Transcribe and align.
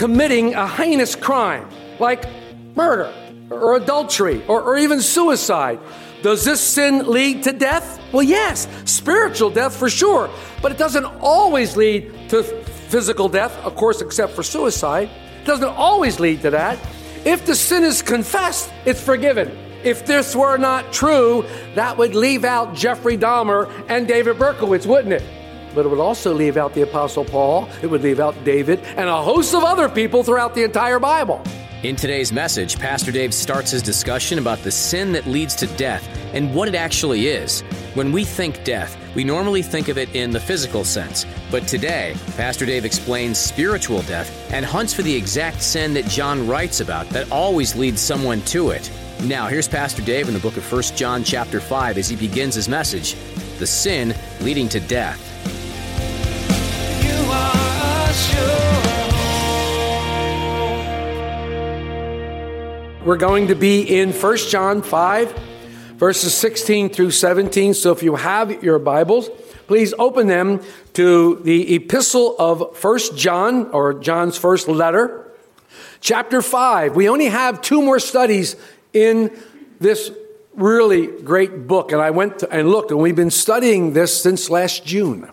Committing 0.00 0.54
a 0.54 0.66
heinous 0.66 1.14
crime, 1.14 1.68
like 1.98 2.24
murder 2.74 3.12
or 3.50 3.76
adultery 3.76 4.42
or, 4.46 4.62
or, 4.62 4.78
even 4.78 4.98
suicide, 4.98 5.78
does 6.22 6.42
this 6.42 6.58
sin 6.58 7.06
lead 7.06 7.42
to 7.42 7.52
death? 7.52 8.00
Well, 8.10 8.22
yes, 8.22 8.66
spiritual 8.86 9.50
death 9.50 9.76
for 9.76 9.90
sure, 9.90 10.30
but 10.62 10.72
it 10.72 10.78
doesn't 10.78 11.04
always 11.20 11.76
lead 11.76 12.30
to 12.30 12.42
physical 12.42 13.28
death, 13.28 13.54
of 13.58 13.76
course, 13.76 14.00
except 14.00 14.32
for 14.32 14.42
suicide. 14.42 15.10
It 15.42 15.44
doesn't 15.44 15.68
always 15.68 16.18
lead 16.18 16.40
to 16.42 16.50
that. 16.50 16.78
If 17.26 17.44
the 17.44 17.54
sin 17.54 17.84
is 17.84 18.00
confessed, 18.00 18.72
it's 18.86 19.02
forgiven. 19.02 19.50
If 19.84 20.06
this 20.06 20.34
were 20.34 20.56
not 20.56 20.94
true, 20.94 21.44
that 21.74 21.98
would 21.98 22.14
leave 22.14 22.44
out 22.44 22.74
Jeffrey 22.74 23.18
Dahmer 23.18 23.70
and 23.90 24.08
David 24.08 24.38
Berkowitz, 24.38 24.86
wouldn't 24.86 25.12
it? 25.12 25.39
But 25.74 25.86
it 25.86 25.88
would 25.88 26.00
also 26.00 26.34
leave 26.34 26.56
out 26.56 26.74
the 26.74 26.82
Apostle 26.82 27.24
Paul, 27.24 27.68
it 27.82 27.86
would 27.86 28.02
leave 28.02 28.20
out 28.20 28.34
David, 28.44 28.80
and 28.96 29.08
a 29.08 29.22
host 29.22 29.54
of 29.54 29.64
other 29.64 29.88
people 29.88 30.22
throughout 30.22 30.54
the 30.54 30.64
entire 30.64 30.98
Bible. 30.98 31.42
In 31.82 31.96
today's 31.96 32.30
message, 32.30 32.78
Pastor 32.78 33.10
Dave 33.10 33.32
starts 33.32 33.70
his 33.70 33.80
discussion 33.80 34.38
about 34.38 34.58
the 34.58 34.70
sin 34.70 35.12
that 35.12 35.26
leads 35.26 35.54
to 35.56 35.66
death 35.78 36.06
and 36.34 36.54
what 36.54 36.68
it 36.68 36.74
actually 36.74 37.28
is. 37.28 37.62
When 37.94 38.12
we 38.12 38.22
think 38.22 38.64
death, 38.64 38.98
we 39.14 39.24
normally 39.24 39.62
think 39.62 39.88
of 39.88 39.96
it 39.96 40.14
in 40.14 40.30
the 40.30 40.38
physical 40.38 40.84
sense. 40.84 41.24
But 41.50 41.66
today, 41.66 42.14
Pastor 42.36 42.66
Dave 42.66 42.84
explains 42.84 43.38
spiritual 43.38 44.02
death 44.02 44.52
and 44.52 44.62
hunts 44.62 44.92
for 44.92 45.00
the 45.00 45.16
exact 45.16 45.62
sin 45.62 45.94
that 45.94 46.04
John 46.04 46.46
writes 46.46 46.80
about 46.80 47.08
that 47.10 47.32
always 47.32 47.74
leads 47.74 48.02
someone 48.02 48.42
to 48.42 48.70
it. 48.70 48.90
Now, 49.22 49.46
here's 49.46 49.66
Pastor 49.66 50.02
Dave 50.02 50.28
in 50.28 50.34
the 50.34 50.40
book 50.40 50.58
of 50.58 50.70
1 50.70 50.82
John 50.96 51.24
chapter 51.24 51.60
5 51.60 51.96
as 51.96 52.10
he 52.10 52.16
begins 52.16 52.54
his 52.54 52.68
message, 52.68 53.16
The 53.58 53.66
Sin 53.66 54.14
Leading 54.40 54.68
to 54.68 54.80
Death. 54.80 55.29
We're 63.02 63.16
going 63.16 63.48
to 63.48 63.54
be 63.54 63.98
in 63.98 64.12
1 64.12 64.36
John 64.50 64.82
5, 64.82 65.32
verses 65.96 66.34
16 66.34 66.90
through 66.90 67.10
17. 67.10 67.74
So 67.74 67.92
if 67.92 68.02
you 68.02 68.14
have 68.14 68.62
your 68.62 68.78
Bibles, 68.78 69.30
please 69.66 69.94
open 69.98 70.26
them 70.26 70.60
to 70.92 71.40
the 71.42 71.74
epistle 71.74 72.36
of 72.38 72.84
1 72.84 73.16
John, 73.16 73.70
or 73.70 73.94
John's 73.94 74.36
first 74.36 74.68
letter, 74.68 75.32
chapter 76.00 76.42
5. 76.42 76.94
We 76.94 77.08
only 77.08 77.26
have 77.26 77.62
two 77.62 77.80
more 77.80 77.98
studies 77.98 78.54
in 78.92 79.36
this 79.80 80.12
really 80.54 81.06
great 81.06 81.66
book. 81.66 81.92
And 81.92 82.02
I 82.02 82.10
went 82.10 82.42
and 82.42 82.68
looked, 82.68 82.90
and 82.90 83.00
we've 83.00 83.16
been 83.16 83.30
studying 83.30 83.92
this 83.92 84.22
since 84.22 84.50
last 84.50 84.84
June. 84.84 85.30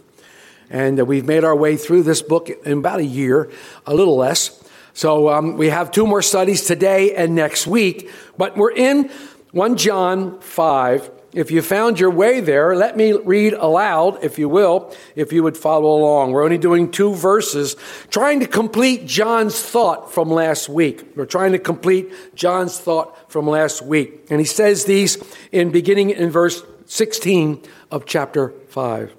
And 0.70 1.08
we've 1.08 1.26
made 1.26 1.44
our 1.44 1.56
way 1.56 1.78
through 1.78 2.04
this 2.04 2.22
book 2.22 2.50
in 2.50 2.80
about 2.80 3.00
a 3.00 3.06
year, 3.06 3.52
a 3.86 3.94
little 3.94 4.18
less. 4.18 4.64
So 4.94 5.30
um, 5.30 5.58
we 5.58 5.70
have 5.70 5.92
two 5.92 6.08
more 6.08 6.22
studies 6.22 6.64
today 6.64 7.14
and 7.14 7.36
next 7.36 7.67
week, 7.67 8.10
but 8.38 8.58
we're 8.58 8.72
in 8.72 9.10
1 9.52 9.78
John 9.78 10.39
5. 10.42 11.11
If 11.33 11.52
you 11.52 11.61
found 11.61 12.00
your 12.00 12.10
way 12.10 12.39
there, 12.39 12.76
let 12.76 12.98
me 12.98 13.14
read 13.14 13.54
aloud, 13.54 14.23
if 14.23 14.39
you 14.39 14.50
will, 14.50 14.95
if 15.16 15.32
you 15.32 15.44
would 15.44 15.55
follow 15.55 15.95
along. 15.95 16.32
We're 16.32 16.44
only 16.44 16.58
doing 16.58 16.89
two 16.89 17.14
verses, 17.14 17.76
trying 18.10 18.39
to 18.39 18.48
complete 18.48 19.05
John's 19.05 19.61
thought 19.61 20.11
from 20.11 20.32
last 20.32 20.67
week. 20.67 21.16
We're 21.16 21.26
trying 21.26 21.52
to 21.52 21.60
complete 21.60 22.11
John's 22.34 22.80
thought 22.80 23.32
from 23.32 23.48
last 23.48 23.84
week. 23.84 24.26
And 24.32 24.39
he 24.39 24.48
says 24.48 24.86
these 24.86 25.23
in 25.52 25.70
beginning 25.70 26.10
in 26.10 26.32
verse 26.32 26.64
16 26.88 27.61
of 27.92 28.08
chapter 28.08 28.49
5. 28.70 29.16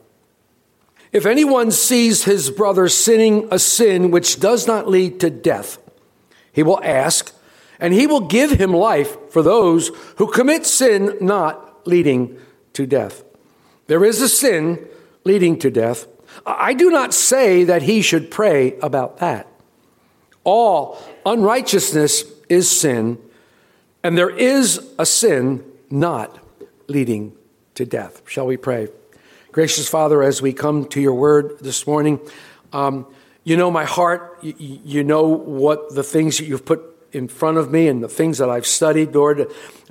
If 1.12 1.24
anyone 1.24 1.70
sees 1.70 2.24
his 2.24 2.50
brother 2.50 2.88
sinning 2.88 3.48
a 3.50 3.58
sin 3.58 4.10
which 4.10 4.40
does 4.40 4.66
not 4.66 4.88
lead 4.88 5.20
to 5.20 5.30
death, 5.30 5.78
he 6.52 6.62
will 6.62 6.82
ask, 6.82 7.34
and 7.80 7.94
he 7.94 8.06
will 8.06 8.20
give 8.20 8.50
him 8.50 8.72
life 8.72 9.16
for 9.30 9.42
those 9.42 9.88
who 10.16 10.30
commit 10.30 10.66
sin 10.66 11.16
not 11.20 11.86
leading 11.86 12.38
to 12.74 12.86
death. 12.86 13.24
There 13.86 14.04
is 14.04 14.20
a 14.20 14.28
sin 14.28 14.86
leading 15.24 15.58
to 15.60 15.70
death. 15.70 16.06
I 16.44 16.74
do 16.74 16.90
not 16.90 17.14
say 17.14 17.64
that 17.64 17.82
he 17.82 18.02
should 18.02 18.30
pray 18.30 18.78
about 18.80 19.18
that. 19.18 19.46
All 20.44 21.02
unrighteousness 21.24 22.24
is 22.48 22.70
sin, 22.70 23.18
and 24.02 24.16
there 24.16 24.30
is 24.30 24.86
a 24.98 25.06
sin 25.06 25.64
not 25.90 26.38
leading 26.86 27.32
to 27.74 27.86
death. 27.86 28.22
Shall 28.26 28.46
we 28.46 28.56
pray? 28.56 28.88
Gracious 29.50 29.88
Father, 29.88 30.22
as 30.22 30.42
we 30.42 30.52
come 30.52 30.84
to 30.88 31.00
your 31.00 31.14
word 31.14 31.60
this 31.60 31.86
morning, 31.86 32.20
um, 32.74 33.06
you 33.44 33.56
know 33.56 33.70
my 33.70 33.84
heart. 33.84 34.38
You, 34.42 34.54
you, 34.58 35.04
know 35.04 35.26
what 35.26 35.94
the 35.94 36.02
things 36.02 36.36
that 36.36 36.44
you've 36.44 36.66
put 36.66 36.82
in 37.12 37.28
front 37.28 37.56
of 37.56 37.70
me 37.70 37.88
and 37.88 38.02
the 38.02 38.08
things 38.08 38.36
that 38.38 38.50
I've 38.50 38.66
studied, 38.66 39.14
Lord. 39.14 39.40
And 39.40 39.48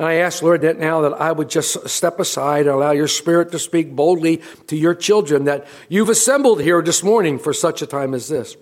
I 0.07 0.15
ask, 0.15 0.43
Lord, 0.43 0.61
that 0.61 0.77
now 0.77 1.01
that 1.01 1.13
I 1.13 1.31
would 1.31 1.49
just 1.49 1.89
step 1.89 2.19
aside 2.19 2.67
and 2.67 2.69
allow 2.69 2.91
your 2.91 3.07
spirit 3.07 3.51
to 3.51 3.57
speak 3.57 3.95
boldly 3.95 4.43
to 4.67 4.77
your 4.77 4.93
children 4.93 5.45
that 5.45 5.65
you've 5.89 6.09
assembled 6.09 6.61
here 6.61 6.83
this 6.83 7.01
morning 7.01 7.39
for 7.39 7.51
such 7.51 7.81
a 7.81 7.87
time 7.87 8.13
as 8.13 8.27
this. 8.27 8.55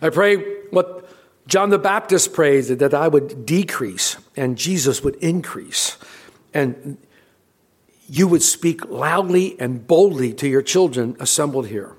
I 0.00 0.10
pray 0.10 0.36
what 0.70 1.08
John 1.48 1.70
the 1.70 1.78
Baptist 1.78 2.32
prayed 2.32 2.66
that 2.66 2.94
I 2.94 3.08
would 3.08 3.44
decrease 3.44 4.16
and 4.36 4.56
Jesus 4.56 5.02
would 5.02 5.16
increase. 5.16 5.98
And 6.54 6.98
you 8.12 8.28
would 8.28 8.42
speak 8.42 8.84
loudly 8.90 9.58
and 9.58 9.86
boldly 9.86 10.34
to 10.34 10.46
your 10.46 10.60
children 10.60 11.16
assembled 11.18 11.68
here. 11.68 11.96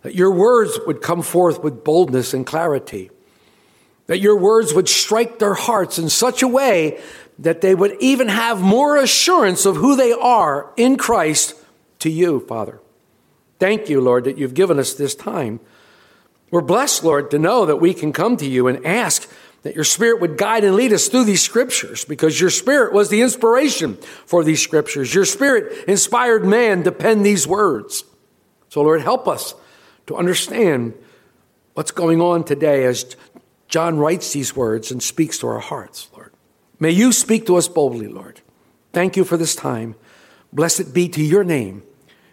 That 0.00 0.14
your 0.14 0.30
words 0.30 0.78
would 0.86 1.02
come 1.02 1.20
forth 1.20 1.62
with 1.62 1.84
boldness 1.84 2.32
and 2.32 2.46
clarity. 2.46 3.10
That 4.06 4.20
your 4.20 4.38
words 4.38 4.72
would 4.72 4.88
strike 4.88 5.38
their 5.38 5.52
hearts 5.52 5.98
in 5.98 6.08
such 6.08 6.42
a 6.42 6.48
way 6.48 6.98
that 7.38 7.60
they 7.60 7.74
would 7.74 7.94
even 8.00 8.28
have 8.28 8.62
more 8.62 8.96
assurance 8.96 9.66
of 9.66 9.76
who 9.76 9.96
they 9.96 10.12
are 10.12 10.72
in 10.78 10.96
Christ 10.96 11.56
to 11.98 12.08
you, 12.08 12.40
Father. 12.48 12.80
Thank 13.58 13.90
you, 13.90 14.00
Lord, 14.00 14.24
that 14.24 14.38
you've 14.38 14.54
given 14.54 14.78
us 14.78 14.94
this 14.94 15.14
time. 15.14 15.60
We're 16.50 16.62
blessed, 16.62 17.04
Lord, 17.04 17.30
to 17.32 17.38
know 17.38 17.66
that 17.66 17.76
we 17.76 17.92
can 17.92 18.14
come 18.14 18.38
to 18.38 18.48
you 18.48 18.66
and 18.66 18.86
ask 18.86 19.30
that 19.62 19.74
your 19.74 19.84
Spirit 19.84 20.20
would 20.20 20.36
guide 20.36 20.64
and 20.64 20.74
lead 20.74 20.92
us 20.92 21.08
through 21.08 21.24
these 21.24 21.42
scriptures 21.42 22.04
because 22.04 22.40
your 22.40 22.50
Spirit 22.50 22.92
was 22.92 23.08
the 23.08 23.22
inspiration 23.22 23.96
for 24.26 24.42
these 24.44 24.60
scriptures. 24.60 25.14
Your 25.14 25.24
Spirit 25.24 25.84
inspired 25.88 26.44
man 26.44 26.82
to 26.82 26.92
pen 26.92 27.22
these 27.22 27.46
words. 27.46 28.04
So, 28.68 28.82
Lord, 28.82 29.02
help 29.02 29.28
us 29.28 29.54
to 30.06 30.16
understand 30.16 30.94
what's 31.74 31.92
going 31.92 32.20
on 32.20 32.44
today 32.44 32.84
as 32.84 33.16
John 33.68 33.98
writes 33.98 34.32
these 34.32 34.56
words 34.56 34.90
and 34.90 35.02
speaks 35.02 35.38
to 35.38 35.46
our 35.46 35.60
hearts, 35.60 36.08
Lord. 36.12 36.32
May 36.80 36.90
you 36.90 37.12
speak 37.12 37.46
to 37.46 37.56
us 37.56 37.68
boldly, 37.68 38.08
Lord. 38.08 38.40
Thank 38.92 39.16
you 39.16 39.24
for 39.24 39.36
this 39.36 39.54
time. 39.54 39.94
Blessed 40.52 40.92
be 40.92 41.08
to 41.10 41.22
your 41.22 41.44
name. 41.44 41.82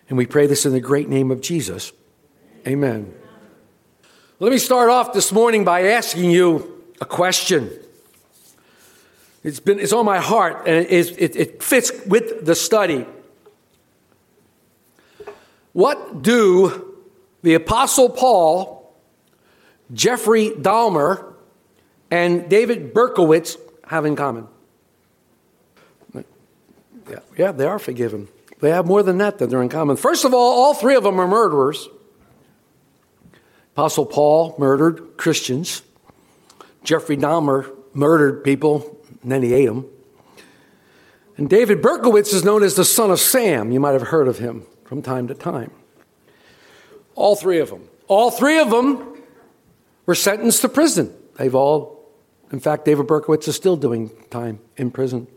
And 0.10 0.18
we 0.18 0.26
pray 0.26 0.48
this 0.48 0.66
in 0.66 0.74
the 0.74 0.80
great 0.80 1.08
name 1.08 1.30
of 1.30 1.40
Jesus. 1.40 1.92
Amen. 2.68 3.14
Let 4.40 4.52
me 4.52 4.58
start 4.58 4.90
off 4.90 5.14
this 5.14 5.32
morning 5.32 5.64
by 5.64 5.84
asking 5.84 6.32
you 6.32 6.79
a 7.02 7.06
question. 7.06 7.72
It's, 9.44 9.60
been, 9.60 9.80
it's 9.80 9.94
on 9.94 10.06
my 10.06 10.20
heart, 10.20 10.68
and 10.68 10.86
it, 10.86 11.18
it, 11.18 11.36
it 11.36 11.64
fits 11.64 11.92
with 12.06 12.46
the 12.46 12.56
study. 12.56 13.06
What 15.72 16.22
do 16.22 16.98
the 17.42 17.54
Apostle 17.54 18.10
Paul, 18.10 18.94
Jeffrey 19.94 20.50
Dahmer, 20.50 21.34
and 22.12 22.50
David 22.50 22.94
Berkowitz 22.94 23.58
have 23.88 24.06
in 24.06 24.16
common? 24.16 24.48
Yeah, 26.14 27.20
yeah, 27.38 27.52
they 27.52 27.66
are 27.66 27.80
forgiven. 27.80 28.28
They 28.60 28.72
have 28.72 28.86
more 28.86 29.04
than 29.04 29.20
that 29.20 29.38
that 29.40 29.50
they're 29.50 29.62
in 29.62 29.70
common. 29.70 29.96
First 29.96 30.26
of 30.26 30.34
all, 30.34 30.64
all 30.64 30.74
three 30.74 30.96
of 30.96 31.04
them 31.04 31.20
are 31.20 31.28
murderers. 31.28 31.88
Apostle 33.74 34.06
Paul 34.06 34.56
murdered 34.60 35.18
Christians. 35.18 35.82
Jeffrey 36.84 37.18
Dahmer 37.18 37.76
murdered 37.94 38.44
people 38.44 38.98
and 39.22 39.32
then 39.32 39.44
he 39.44 39.54
ate 39.54 39.66
them. 39.66 39.86
And 41.38 41.50
David 41.50 41.82
Berkowitz 41.82 42.34
is 42.34 42.44
known 42.44 42.64
as 42.64 42.76
the 42.76 42.86
son 42.86 43.12
of 43.12 43.20
Sam. 43.20 43.72
You 43.72 43.80
might 43.80 43.94
have 43.94 44.10
heard 44.10 44.28
of 44.28 44.40
him 44.40 44.66
from 44.84 45.02
time 45.02 45.28
to 45.28 45.34
time. 45.34 45.72
All 47.16 47.36
three 47.36 47.60
of 47.60 47.70
them. 47.70 47.88
All 48.08 48.32
three 48.32 48.60
of 48.60 48.70
them 48.70 49.22
were 50.06 50.16
sentenced 50.16 50.62
to 50.62 50.70
prison. 50.70 51.14
They've 51.38 51.54
all, 51.56 52.12
in 52.52 52.60
fact, 52.60 52.86
David 52.86 53.08
Berkowitz 53.08 53.48
is 53.48 53.56
still 53.56 53.78
doing 53.78 54.12
time 54.30 54.60
in 54.76 54.92
prison. 54.92 55.28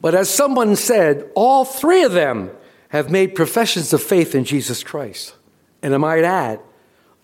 But 0.00 0.14
as 0.14 0.30
someone 0.30 0.76
said, 0.76 1.28
all 1.34 1.64
three 1.64 2.04
of 2.04 2.12
them 2.12 2.50
have 2.90 3.10
made 3.10 3.34
professions 3.34 3.92
of 3.92 4.02
faith 4.02 4.34
in 4.34 4.44
Jesus 4.44 4.84
Christ. 4.84 5.34
And 5.82 5.94
I 5.94 5.98
might 5.98 6.24
add, 6.24 6.60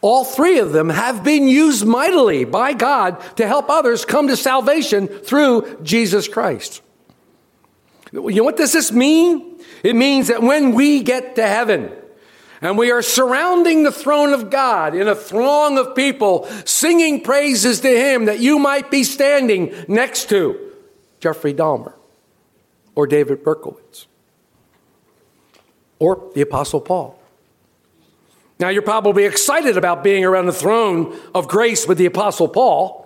all 0.04 0.22
three 0.22 0.58
of 0.58 0.72
them 0.72 0.90
have 0.90 1.24
been 1.24 1.48
used 1.48 1.86
mightily 1.86 2.44
by 2.44 2.74
God 2.74 3.18
to 3.38 3.46
help 3.46 3.70
others 3.70 4.04
come 4.04 4.28
to 4.28 4.36
salvation 4.36 5.08
through 5.08 5.78
Jesus 5.82 6.28
Christ. 6.28 6.82
You 8.12 8.34
know 8.34 8.44
what 8.44 8.58
does 8.58 8.74
this 8.74 8.92
mean? 8.92 9.58
It 9.82 9.96
means 9.96 10.28
that 10.28 10.42
when 10.42 10.74
we 10.74 11.02
get 11.02 11.36
to 11.36 11.46
heaven, 11.46 11.90
and 12.60 12.76
we 12.76 12.90
are 12.90 13.00
surrounding 13.00 13.82
the 13.82 13.90
throne 13.90 14.34
of 14.34 14.50
God 14.50 14.94
in 14.94 15.08
a 15.08 15.14
throng 15.14 15.78
of 15.78 15.96
people 15.96 16.46
singing 16.66 17.22
praises 17.22 17.80
to 17.80 17.88
Him 17.88 18.26
that 18.26 18.40
you 18.40 18.58
might 18.58 18.90
be 18.90 19.04
standing 19.04 19.74
next 19.88 20.28
to 20.28 20.70
Jeffrey 21.18 21.54
Dahmer 21.54 21.94
or 22.94 23.06
David 23.06 23.42
Berkowitz 23.42 24.04
or 25.98 26.30
the 26.34 26.42
Apostle 26.42 26.82
Paul. 26.82 27.18
Now, 28.60 28.68
you're 28.68 28.82
probably 28.82 29.24
excited 29.24 29.76
about 29.76 30.04
being 30.04 30.24
around 30.24 30.46
the 30.46 30.52
throne 30.52 31.18
of 31.34 31.48
grace 31.48 31.88
with 31.88 31.98
the 31.98 32.06
Apostle 32.06 32.48
Paul. 32.48 33.00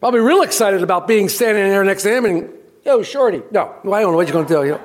Probably 0.00 0.20
real 0.20 0.42
excited 0.42 0.82
about 0.82 1.06
being 1.06 1.28
standing 1.28 1.68
there 1.68 1.84
next 1.84 2.04
to 2.04 2.16
him 2.16 2.24
and, 2.24 2.50
yo, 2.84 3.02
Shorty. 3.02 3.42
No, 3.50 3.74
I 3.84 4.00
don't 4.00 4.12
know 4.12 4.16
what 4.16 4.26
you're 4.26 4.32
going 4.32 4.46
to 4.46 4.52
tell 4.52 4.64
you. 4.64 4.80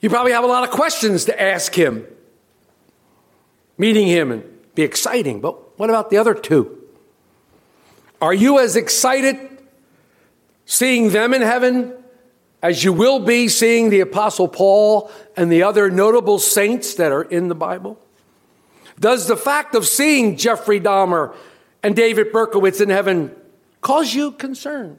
You 0.00 0.10
probably 0.10 0.32
have 0.32 0.44
a 0.44 0.48
lot 0.48 0.64
of 0.64 0.70
questions 0.70 1.24
to 1.26 1.40
ask 1.40 1.74
him. 1.74 2.06
Meeting 3.78 4.06
him 4.06 4.32
and 4.32 4.44
be 4.74 4.82
exciting. 4.82 5.40
But 5.40 5.78
what 5.78 5.90
about 5.90 6.10
the 6.10 6.16
other 6.16 6.34
two? 6.34 6.82
Are 8.20 8.32
you 8.32 8.58
as 8.58 8.76
excited 8.76 9.36
seeing 10.64 11.10
them 11.10 11.34
in 11.34 11.42
heaven 11.42 11.92
as 12.66 12.82
you 12.82 12.92
will 12.92 13.20
be 13.20 13.46
seeing 13.46 13.90
the 13.90 14.00
Apostle 14.00 14.48
Paul 14.48 15.08
and 15.36 15.52
the 15.52 15.62
other 15.62 15.88
notable 15.88 16.40
saints 16.40 16.94
that 16.94 17.12
are 17.12 17.22
in 17.22 17.46
the 17.46 17.54
Bible? 17.54 17.96
Does 18.98 19.28
the 19.28 19.36
fact 19.36 19.76
of 19.76 19.86
seeing 19.86 20.36
Jeffrey 20.36 20.80
Dahmer 20.80 21.32
and 21.84 21.94
David 21.94 22.32
Berkowitz 22.32 22.80
in 22.80 22.88
heaven 22.88 23.30
cause 23.82 24.12
you 24.12 24.32
concern? 24.32 24.98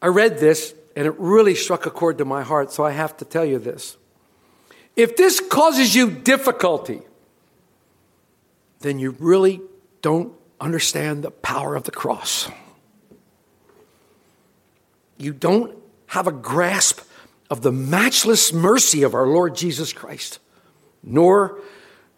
I 0.00 0.06
read 0.06 0.38
this 0.38 0.74
and 0.94 1.08
it 1.08 1.14
really 1.18 1.56
struck 1.56 1.86
a 1.86 1.90
chord 1.90 2.18
to 2.18 2.24
my 2.24 2.44
heart, 2.44 2.70
so 2.70 2.84
I 2.84 2.92
have 2.92 3.16
to 3.16 3.24
tell 3.24 3.44
you 3.44 3.58
this. 3.58 3.96
If 4.94 5.16
this 5.16 5.40
causes 5.40 5.92
you 5.92 6.12
difficulty, 6.12 7.00
then 8.78 9.00
you 9.00 9.16
really 9.18 9.60
don't 10.02 10.32
understand 10.60 11.24
the 11.24 11.32
power 11.32 11.74
of 11.74 11.82
the 11.82 11.90
cross. 11.90 12.48
You 15.20 15.34
don't 15.34 15.76
have 16.06 16.26
a 16.26 16.32
grasp 16.32 17.00
of 17.50 17.62
the 17.62 17.72
matchless 17.72 18.52
mercy 18.52 19.02
of 19.02 19.14
our 19.14 19.26
Lord 19.26 19.54
Jesus 19.54 19.92
Christ, 19.92 20.38
nor 21.02 21.60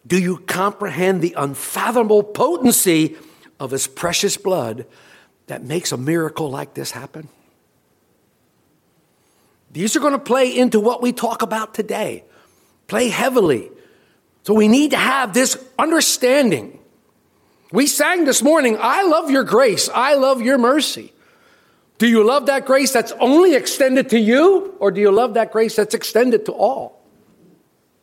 do 0.05 0.19
you 0.19 0.37
comprehend 0.37 1.21
the 1.21 1.33
unfathomable 1.37 2.23
potency 2.23 3.17
of 3.59 3.71
his 3.71 3.87
precious 3.87 4.37
blood 4.37 4.85
that 5.47 5.63
makes 5.63 5.91
a 5.91 5.97
miracle 5.97 6.49
like 6.49 6.73
this 6.73 6.91
happen. 6.91 7.27
These 9.71 9.95
are 9.95 9.99
going 9.99 10.13
to 10.13 10.19
play 10.19 10.55
into 10.55 10.79
what 10.79 11.01
we 11.01 11.11
talk 11.11 11.41
about 11.41 11.73
today, 11.73 12.23
play 12.87 13.09
heavily. 13.09 13.69
So 14.43 14.53
we 14.53 14.67
need 14.67 14.91
to 14.91 14.97
have 14.97 15.33
this 15.33 15.61
understanding. 15.79 16.79
We 17.71 17.87
sang 17.87 18.25
this 18.25 18.43
morning, 18.43 18.77
I 18.79 19.03
love 19.03 19.31
your 19.31 19.43
grace, 19.43 19.89
I 19.93 20.13
love 20.15 20.41
your 20.41 20.57
mercy. 20.57 21.11
Do 22.03 22.09
you 22.09 22.21
love 22.21 22.47
that 22.47 22.65
grace 22.65 22.91
that's 22.91 23.13
only 23.13 23.55
extended 23.55 24.09
to 24.09 24.19
you, 24.19 24.75
or 24.81 24.91
do 24.91 24.99
you 24.99 25.09
love 25.09 25.35
that 25.35 25.53
grace 25.53 25.77
that's 25.77 25.95
extended 25.95 26.47
to 26.47 26.51
all 26.51 27.01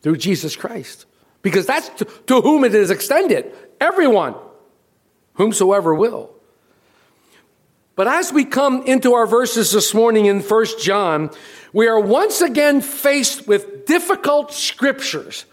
through 0.01 0.17
Jesus 0.17 0.55
Christ? 0.55 1.05
Because 1.43 1.67
that's 1.67 1.87
to, 1.89 2.05
to 2.05 2.41
whom 2.41 2.63
it 2.63 2.73
is 2.73 2.89
extended, 2.89 3.55
everyone, 3.79 4.33
whomsoever 5.33 5.93
will. 5.93 6.33
But 7.95 8.07
as 8.07 8.33
we 8.33 8.43
come 8.43 8.81
into 8.87 9.13
our 9.13 9.27
verses 9.27 9.71
this 9.71 9.93
morning 9.93 10.25
in 10.25 10.39
1 10.39 10.65
John, 10.79 11.29
we 11.71 11.87
are 11.87 11.99
once 11.99 12.41
again 12.41 12.81
faced 12.81 13.47
with 13.47 13.85
difficult 13.85 14.51
scriptures. 14.51 15.45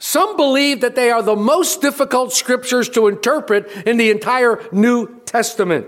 Some 0.00 0.36
believe 0.36 0.80
that 0.80 0.96
they 0.96 1.12
are 1.12 1.22
the 1.22 1.36
most 1.36 1.80
difficult 1.80 2.32
scriptures 2.32 2.88
to 2.88 3.06
interpret 3.06 3.70
in 3.86 3.96
the 3.96 4.10
entire 4.10 4.60
New 4.72 5.20
Testament. 5.20 5.86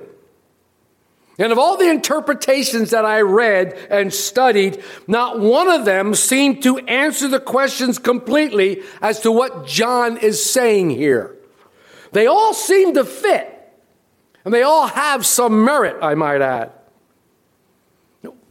And 1.39 1.51
of 1.51 1.59
all 1.59 1.77
the 1.77 1.91
interpretations 1.91 2.91
that 2.91 3.05
I 3.05 3.23
read 3.23 3.75
and 3.91 4.13
studied, 4.13 4.83
not 5.09 5.41
one 5.41 5.69
of 5.69 5.85
them 5.85 6.15
seemed 6.15 6.63
to 6.63 6.79
answer 6.79 7.27
the 7.27 7.41
questions 7.41 7.99
completely 7.99 8.83
as 9.03 9.21
to 9.21 9.33
what 9.33 9.67
John 9.67 10.17
is 10.17 10.45
saying 10.45 10.91
here. 10.91 11.37
They 12.13 12.29
all 12.29 12.55
seem 12.55 12.95
to 12.95 13.05
fit, 13.05 13.51
and 14.45 14.55
they 14.55 14.63
all 14.63 14.87
have 14.87 15.27
some 15.27 15.65
merit, 15.65 15.97
I 16.01 16.15
might 16.15 16.41
add. 16.41 16.71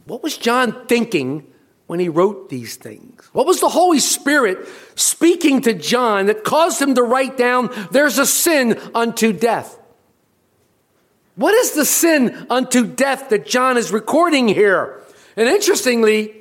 What 0.04 0.22
was 0.22 0.36
John 0.36 0.86
thinking 0.86 1.46
when 1.86 1.98
he 1.98 2.10
wrote 2.10 2.50
these 2.50 2.76
things? 2.76 3.26
What 3.32 3.46
was 3.46 3.60
the 3.60 3.70
Holy 3.70 4.00
Spirit 4.00 4.68
speaking 4.94 5.62
to 5.62 5.72
John 5.72 6.26
that 6.26 6.44
caused 6.44 6.82
him 6.82 6.94
to 6.96 7.02
write 7.02 7.38
down, 7.38 7.70
There's 7.90 8.18
a 8.18 8.26
sin 8.26 8.78
unto 8.94 9.32
death? 9.32 9.78
What 11.36 11.54
is 11.54 11.72
the 11.72 11.84
sin 11.84 12.46
unto 12.48 12.86
death 12.86 13.30
that 13.30 13.46
John 13.46 13.76
is 13.76 13.90
recording 13.90 14.48
here? 14.48 15.02
And 15.36 15.48
interestingly, 15.48 16.34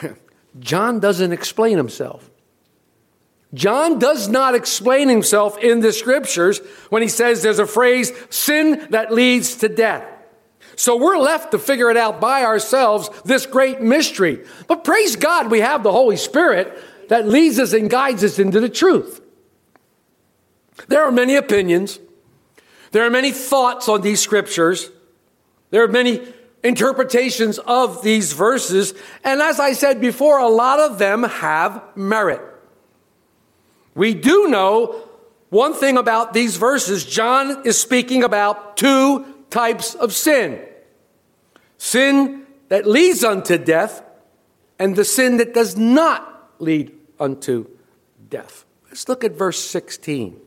John 0.58 1.00
doesn't 1.00 1.32
explain 1.32 1.76
himself. 1.76 2.30
John 3.52 3.98
does 3.98 4.28
not 4.28 4.54
explain 4.54 5.08
himself 5.08 5.58
in 5.58 5.80
the 5.80 5.92
scriptures 5.92 6.60
when 6.88 7.02
he 7.02 7.08
says 7.08 7.42
there's 7.42 7.58
a 7.58 7.66
phrase, 7.66 8.12
sin 8.30 8.86
that 8.90 9.12
leads 9.12 9.56
to 9.56 9.68
death. 9.68 10.04
So 10.76 10.96
we're 10.96 11.18
left 11.18 11.50
to 11.50 11.58
figure 11.58 11.90
it 11.90 11.96
out 11.96 12.20
by 12.20 12.44
ourselves, 12.44 13.10
this 13.24 13.46
great 13.46 13.80
mystery. 13.80 14.44
But 14.68 14.84
praise 14.84 15.16
God, 15.16 15.50
we 15.50 15.60
have 15.60 15.82
the 15.82 15.92
Holy 15.92 16.16
Spirit 16.16 16.72
that 17.08 17.26
leads 17.26 17.58
us 17.58 17.72
and 17.72 17.90
guides 17.90 18.22
us 18.22 18.38
into 18.38 18.60
the 18.60 18.68
truth. 18.68 19.20
There 20.86 21.02
are 21.02 21.10
many 21.10 21.34
opinions. 21.34 21.98
There 22.92 23.04
are 23.04 23.10
many 23.10 23.32
thoughts 23.32 23.88
on 23.88 24.00
these 24.00 24.20
scriptures. 24.20 24.90
There 25.70 25.82
are 25.84 25.88
many 25.88 26.20
interpretations 26.62 27.58
of 27.58 28.02
these 28.02 28.32
verses. 28.32 28.94
And 29.24 29.40
as 29.40 29.60
I 29.60 29.72
said 29.72 30.00
before, 30.00 30.38
a 30.38 30.48
lot 30.48 30.80
of 30.80 30.98
them 30.98 31.22
have 31.22 31.82
merit. 31.96 32.40
We 33.94 34.14
do 34.14 34.48
know 34.48 35.08
one 35.50 35.74
thing 35.74 35.96
about 35.96 36.32
these 36.32 36.56
verses. 36.56 37.04
John 37.04 37.66
is 37.66 37.78
speaking 37.78 38.22
about 38.22 38.76
two 38.76 39.26
types 39.50 39.94
of 39.94 40.14
sin 40.14 40.60
sin 41.80 42.46
that 42.68 42.86
leads 42.86 43.24
unto 43.24 43.56
death, 43.56 44.02
and 44.78 44.96
the 44.96 45.04
sin 45.04 45.38
that 45.38 45.54
does 45.54 45.78
not 45.78 46.52
lead 46.58 46.92
unto 47.18 47.66
death. 48.28 48.66
Let's 48.88 49.08
look 49.08 49.24
at 49.24 49.32
verse 49.32 49.58
16. 49.58 50.38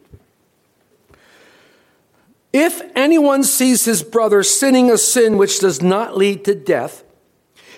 If 2.53 2.83
anyone 2.95 3.43
sees 3.43 3.85
his 3.85 4.03
brother 4.03 4.43
sinning 4.43 4.91
a 4.91 4.97
sin 4.99 5.37
which 5.37 5.59
does 5.59 5.81
not 5.81 6.15
lead 6.15 6.45
to 6.45 6.53
death, 6.53 7.03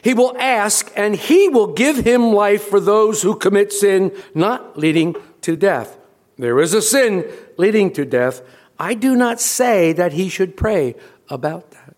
he 0.01 0.13
will 0.13 0.37
ask, 0.37 0.91
and 0.95 1.15
he 1.15 1.49
will 1.49 1.73
give 1.73 1.97
him 1.97 2.33
life 2.33 2.65
for 2.65 2.79
those 2.79 3.23
who 3.23 3.35
commit 3.35 3.73
sin 3.73 4.11
not 4.35 4.77
leading 4.77 5.15
to 5.41 5.55
death. 5.55 5.97
There 6.37 6.59
is 6.59 6.73
a 6.73 6.81
sin 6.81 7.25
leading 7.57 7.91
to 7.93 8.05
death. 8.05 8.41
I 8.77 8.93
do 8.93 9.15
not 9.15 9.39
say 9.39 9.93
that 9.93 10.13
he 10.13 10.29
should 10.29 10.57
pray 10.57 10.95
about 11.29 11.71
that. 11.71 11.95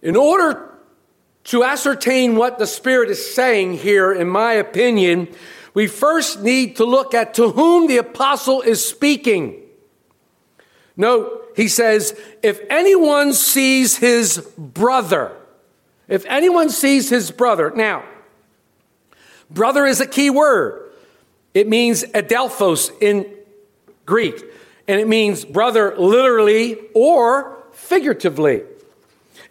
In 0.00 0.16
order 0.16 0.74
to 1.44 1.62
ascertain 1.62 2.36
what 2.36 2.58
the 2.58 2.66
Spirit 2.66 3.10
is 3.10 3.34
saying 3.34 3.74
here, 3.74 4.12
in 4.12 4.28
my 4.28 4.54
opinion, 4.54 5.28
we 5.74 5.86
first 5.86 6.42
need 6.42 6.76
to 6.76 6.84
look 6.84 7.14
at 7.14 7.34
to 7.34 7.50
whom 7.50 7.86
the 7.86 7.98
apostle 7.98 8.62
is 8.62 8.84
speaking. 8.84 9.62
Note, 10.98 11.52
he 11.54 11.68
says, 11.68 12.18
if 12.42 12.60
anyone 12.68 13.32
sees 13.32 13.96
his 13.96 14.38
brother, 14.58 15.32
if 16.08 16.26
anyone 16.26 16.70
sees 16.70 17.08
his 17.08 17.30
brother, 17.30 17.70
now, 17.70 18.04
brother 19.48 19.86
is 19.86 20.00
a 20.00 20.06
key 20.06 20.28
word. 20.28 20.90
It 21.54 21.68
means 21.68 22.02
adelphos 22.02 22.90
in 23.00 23.32
Greek, 24.06 24.42
and 24.88 25.00
it 25.00 25.06
means 25.06 25.44
brother 25.44 25.96
literally 25.96 26.76
or 26.94 27.62
figuratively. 27.72 28.62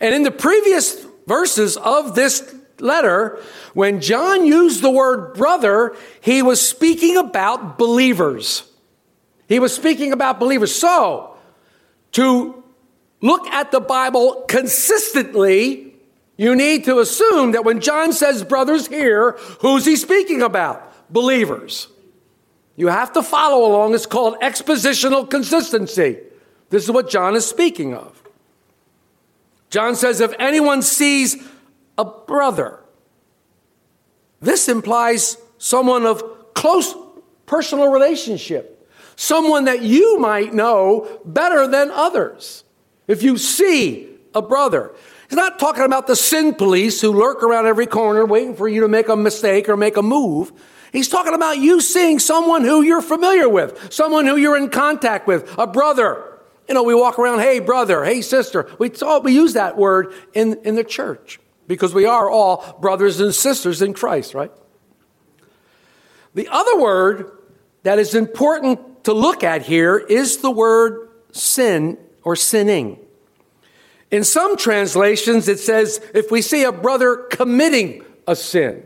And 0.01 0.13
in 0.13 0.23
the 0.23 0.31
previous 0.31 1.05
verses 1.27 1.77
of 1.77 2.13
this 2.13 2.53
letter, 2.79 3.41
when 3.73 4.01
John 4.01 4.45
used 4.45 4.81
the 4.81 4.91
word 4.91 5.33
brother, 5.33 5.95
he 6.19 6.41
was 6.41 6.61
speaking 6.61 7.15
about 7.15 7.77
believers. 7.77 8.69
He 9.47 9.59
was 9.59 9.73
speaking 9.73 10.11
about 10.11 10.39
believers. 10.39 10.75
So, 10.75 11.36
to 12.17 12.63
look 13.21 13.45
at 13.49 13.71
the 13.71 13.79
Bible 13.79 14.43
consistently, 14.47 15.93
you 16.35 16.55
need 16.55 16.85
to 16.85 16.97
assume 16.97 17.51
that 17.51 17.63
when 17.63 17.79
John 17.79 18.11
says 18.11 18.43
brothers 18.43 18.87
here, 18.87 19.33
who's 19.61 19.85
he 19.85 19.95
speaking 19.95 20.41
about? 20.41 21.11
Believers. 21.13 21.89
You 22.75 22.87
have 22.87 23.13
to 23.13 23.21
follow 23.21 23.69
along. 23.69 23.93
It's 23.93 24.07
called 24.07 24.39
expositional 24.39 25.29
consistency. 25.29 26.17
This 26.71 26.83
is 26.85 26.89
what 26.89 27.07
John 27.07 27.35
is 27.35 27.45
speaking 27.45 27.93
of. 27.93 28.23
John 29.69 29.95
says, 29.95 30.19
if 30.19 30.33
anyone 30.39 30.81
sees 30.81 31.37
a 31.99 32.05
brother, 32.05 32.79
this 34.41 34.67
implies 34.67 35.37
someone 35.59 36.07
of 36.07 36.23
close 36.55 36.95
personal 37.45 37.91
relationship, 37.91 38.76
someone 39.17 39.65
that 39.65 39.81
you 39.81 40.19
might 40.19 40.53
know 40.53 41.19
better 41.25 41.67
than 41.67 41.91
others. 41.91 42.63
If 43.07 43.23
you 43.23 43.37
see 43.37 44.07
a 44.33 44.41
brother, 44.41 44.93
he's 45.27 45.35
not 45.35 45.59
talking 45.59 45.83
about 45.83 46.07
the 46.07 46.15
sin 46.15 46.53
police 46.53 47.01
who 47.01 47.11
lurk 47.11 47.43
around 47.43 47.65
every 47.65 47.87
corner 47.87 48.25
waiting 48.25 48.55
for 48.55 48.69
you 48.69 48.81
to 48.81 48.87
make 48.87 49.09
a 49.09 49.15
mistake 49.15 49.67
or 49.67 49.75
make 49.75 49.97
a 49.97 50.01
move. 50.01 50.53
He's 50.93 51.09
talking 51.09 51.33
about 51.33 51.57
you 51.57 51.81
seeing 51.81 52.19
someone 52.19 52.63
who 52.63 52.83
you're 52.83 53.01
familiar 53.01 53.49
with, 53.49 53.91
someone 53.91 54.25
who 54.25 54.37
you're 54.37 54.55
in 54.55 54.69
contact 54.69 55.27
with, 55.27 55.53
a 55.57 55.67
brother. 55.67 56.23
You 56.67 56.75
know, 56.75 56.83
we 56.83 56.93
walk 56.93 57.17
around, 57.17 57.39
hey, 57.39 57.59
brother, 57.59 58.05
hey, 58.05 58.21
sister. 58.21 58.69
We, 58.77 58.91
all, 59.01 59.21
we 59.21 59.33
use 59.33 59.53
that 59.53 59.77
word 59.77 60.13
in, 60.33 60.59
in 60.63 60.75
the 60.75 60.83
church 60.83 61.39
because 61.65 61.93
we 61.93 62.05
are 62.05 62.29
all 62.29 62.77
brothers 62.79 63.19
and 63.19 63.33
sisters 63.33 63.81
in 63.81 63.93
Christ, 63.93 64.33
right? 64.33 64.51
The 66.35 66.47
other 66.49 66.79
word 66.79 67.31
that 67.83 67.99
is 67.99 68.13
important 68.13 68.96
to 69.07 69.13
look 69.13 69.41
at 69.41 69.61
here 69.61 69.97
is 69.97 70.39
the 70.39 70.51
word 70.51 71.07
sin 71.31 71.97
or 72.25 72.35
sinning. 72.35 72.99
In 74.11 74.25
some 74.25 74.57
translations, 74.57 75.47
it 75.47 75.59
says 75.59 76.01
if 76.13 76.29
we 76.29 76.41
see 76.41 76.65
a 76.65 76.73
brother 76.73 77.15
committing 77.15 78.03
a 78.27 78.35
sin. 78.35 78.83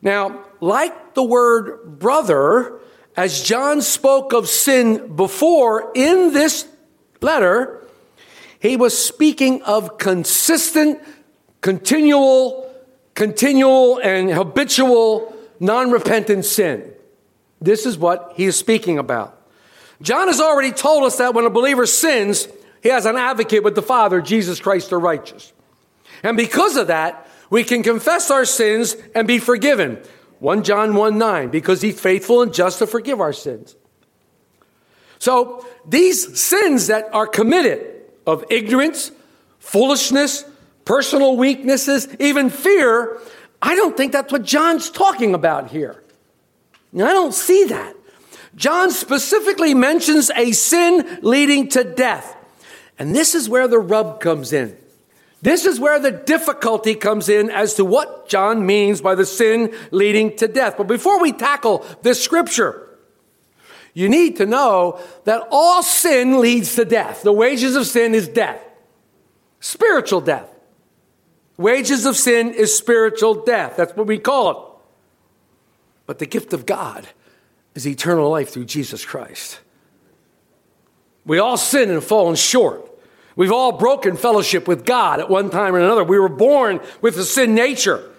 Now, 0.00 0.46
like 0.62 1.12
the 1.12 1.22
word 1.22 1.98
brother, 1.98 2.80
as 3.14 3.42
John 3.42 3.82
spoke 3.82 4.32
of 4.32 4.48
sin 4.48 5.14
before 5.14 5.92
in 5.94 6.32
this 6.32 6.66
letter, 7.20 7.86
he 8.58 8.74
was 8.74 8.96
speaking 8.96 9.60
of 9.64 9.98
consistent, 9.98 10.98
continual, 11.60 12.74
continual, 13.12 13.98
and 13.98 14.30
habitual 14.30 15.36
non 15.60 15.90
repentant 15.90 16.46
sin. 16.46 16.93
This 17.64 17.86
is 17.86 17.96
what 17.96 18.34
he 18.36 18.44
is 18.44 18.56
speaking 18.56 18.98
about. 18.98 19.40
John 20.02 20.28
has 20.28 20.40
already 20.40 20.70
told 20.70 21.04
us 21.04 21.16
that 21.16 21.34
when 21.34 21.46
a 21.46 21.50
believer 21.50 21.86
sins, 21.86 22.46
he 22.82 22.90
has 22.90 23.06
an 23.06 23.16
advocate 23.16 23.64
with 23.64 23.74
the 23.74 23.82
Father, 23.82 24.20
Jesus 24.20 24.60
Christ 24.60 24.90
the 24.90 24.98
righteous. 24.98 25.52
And 26.22 26.36
because 26.36 26.76
of 26.76 26.88
that, 26.88 27.26
we 27.48 27.64
can 27.64 27.82
confess 27.82 28.30
our 28.30 28.44
sins 28.44 28.96
and 29.14 29.26
be 29.26 29.38
forgiven. 29.38 30.02
1 30.40 30.62
John 30.62 30.94
1 30.94 31.16
9, 31.16 31.48
because 31.48 31.80
he's 31.80 31.98
faithful 31.98 32.42
and 32.42 32.52
just 32.52 32.80
to 32.80 32.86
forgive 32.86 33.20
our 33.20 33.32
sins. 33.32 33.76
So 35.18 35.66
these 35.86 36.38
sins 36.38 36.88
that 36.88 37.08
are 37.14 37.26
committed 37.26 38.02
of 38.26 38.44
ignorance, 38.50 39.10
foolishness, 39.58 40.44
personal 40.84 41.38
weaknesses, 41.38 42.14
even 42.20 42.50
fear, 42.50 43.18
I 43.62 43.74
don't 43.74 43.96
think 43.96 44.12
that's 44.12 44.30
what 44.30 44.42
John's 44.42 44.90
talking 44.90 45.34
about 45.34 45.70
here. 45.70 46.03
Now, 46.94 47.08
I 47.08 47.12
don't 47.12 47.34
see 47.34 47.64
that. 47.64 47.96
John 48.54 48.92
specifically 48.92 49.74
mentions 49.74 50.30
a 50.30 50.52
sin 50.52 51.18
leading 51.22 51.68
to 51.70 51.82
death. 51.82 52.36
And 52.98 53.14
this 53.14 53.34
is 53.34 53.48
where 53.48 53.66
the 53.66 53.80
rub 53.80 54.20
comes 54.20 54.52
in. 54.52 54.76
This 55.42 55.66
is 55.66 55.80
where 55.80 55.98
the 55.98 56.12
difficulty 56.12 56.94
comes 56.94 57.28
in 57.28 57.50
as 57.50 57.74
to 57.74 57.84
what 57.84 58.28
John 58.28 58.64
means 58.64 59.02
by 59.02 59.16
the 59.16 59.26
sin 59.26 59.74
leading 59.90 60.36
to 60.36 60.48
death. 60.48 60.76
But 60.78 60.86
before 60.86 61.20
we 61.20 61.32
tackle 61.32 61.84
this 62.02 62.22
scripture, 62.22 62.88
you 63.92 64.08
need 64.08 64.36
to 64.36 64.46
know 64.46 65.00
that 65.24 65.46
all 65.50 65.82
sin 65.82 66.40
leads 66.40 66.76
to 66.76 66.84
death. 66.84 67.22
The 67.22 67.32
wages 67.32 67.74
of 67.76 67.86
sin 67.86 68.14
is 68.14 68.28
death, 68.28 68.64
spiritual 69.60 70.20
death. 70.20 70.48
Wages 71.56 72.06
of 72.06 72.16
sin 72.16 72.54
is 72.54 72.76
spiritual 72.76 73.44
death. 73.44 73.76
That's 73.76 73.94
what 73.94 74.06
we 74.06 74.18
call 74.18 74.50
it. 74.50 74.63
But 76.06 76.18
the 76.18 76.26
gift 76.26 76.52
of 76.52 76.66
God 76.66 77.06
is 77.74 77.86
eternal 77.86 78.30
life 78.30 78.50
through 78.50 78.66
Jesus 78.66 79.04
Christ. 79.04 79.60
We 81.24 81.38
all 81.38 81.56
sin 81.56 81.90
and 81.90 82.02
fallen 82.02 82.36
short. 82.36 82.90
We've 83.36 83.52
all 83.52 83.72
broken 83.72 84.16
fellowship 84.16 84.68
with 84.68 84.84
God 84.84 85.18
at 85.20 85.28
one 85.28 85.50
time 85.50 85.74
or 85.74 85.80
another. 85.80 86.04
We 86.04 86.18
were 86.18 86.28
born 86.28 86.80
with 87.00 87.16
a 87.18 87.24
sin 87.24 87.54
nature. 87.54 88.10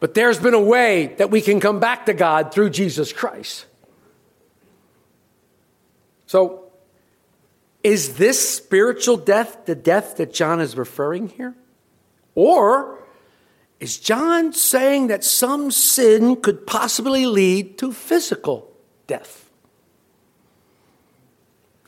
But 0.00 0.14
there's 0.14 0.38
been 0.38 0.54
a 0.54 0.60
way 0.60 1.14
that 1.18 1.30
we 1.30 1.40
can 1.40 1.60
come 1.60 1.80
back 1.80 2.06
to 2.06 2.14
God 2.14 2.52
through 2.52 2.70
Jesus 2.70 3.12
Christ. 3.12 3.66
So, 6.26 6.64
is 7.82 8.16
this 8.16 8.56
spiritual 8.56 9.16
death 9.16 9.64
the 9.66 9.74
death 9.74 10.16
that 10.16 10.32
John 10.32 10.60
is 10.60 10.76
referring 10.76 11.28
here? 11.28 11.54
Or 12.34 12.98
is 13.80 13.98
John 13.98 14.52
saying 14.52 15.06
that 15.06 15.22
some 15.22 15.70
sin 15.70 16.36
could 16.36 16.66
possibly 16.66 17.26
lead 17.26 17.78
to 17.78 17.92
physical 17.92 18.72
death? 19.06 19.48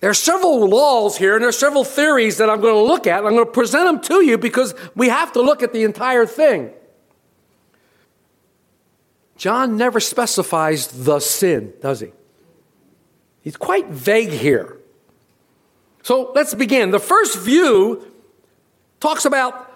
There 0.00 0.08
are 0.08 0.14
several 0.14 0.66
laws 0.66 1.18
here, 1.18 1.34
and 1.34 1.42
there 1.42 1.48
are 1.50 1.52
several 1.52 1.84
theories 1.84 2.38
that 2.38 2.48
I'm 2.48 2.60
going 2.60 2.74
to 2.74 2.80
look 2.80 3.06
at. 3.06 3.18
I'm 3.24 3.34
going 3.34 3.44
to 3.44 3.50
present 3.50 3.84
them 3.84 4.00
to 4.02 4.24
you 4.24 4.38
because 4.38 4.74
we 4.94 5.08
have 5.08 5.32
to 5.32 5.42
look 5.42 5.62
at 5.62 5.72
the 5.72 5.82
entire 5.82 6.24
thing. 6.24 6.70
John 9.36 9.76
never 9.76 10.00
specifies 10.00 10.86
the 10.86 11.18
sin, 11.18 11.74
does 11.82 12.00
he? 12.00 12.12
He's 13.42 13.56
quite 13.56 13.88
vague 13.88 14.30
here. 14.30 14.78
So 16.02 16.32
let's 16.34 16.54
begin. 16.54 16.90
The 16.90 17.00
first 17.00 17.38
view 17.38 18.06
talks 19.00 19.24
about 19.24 19.69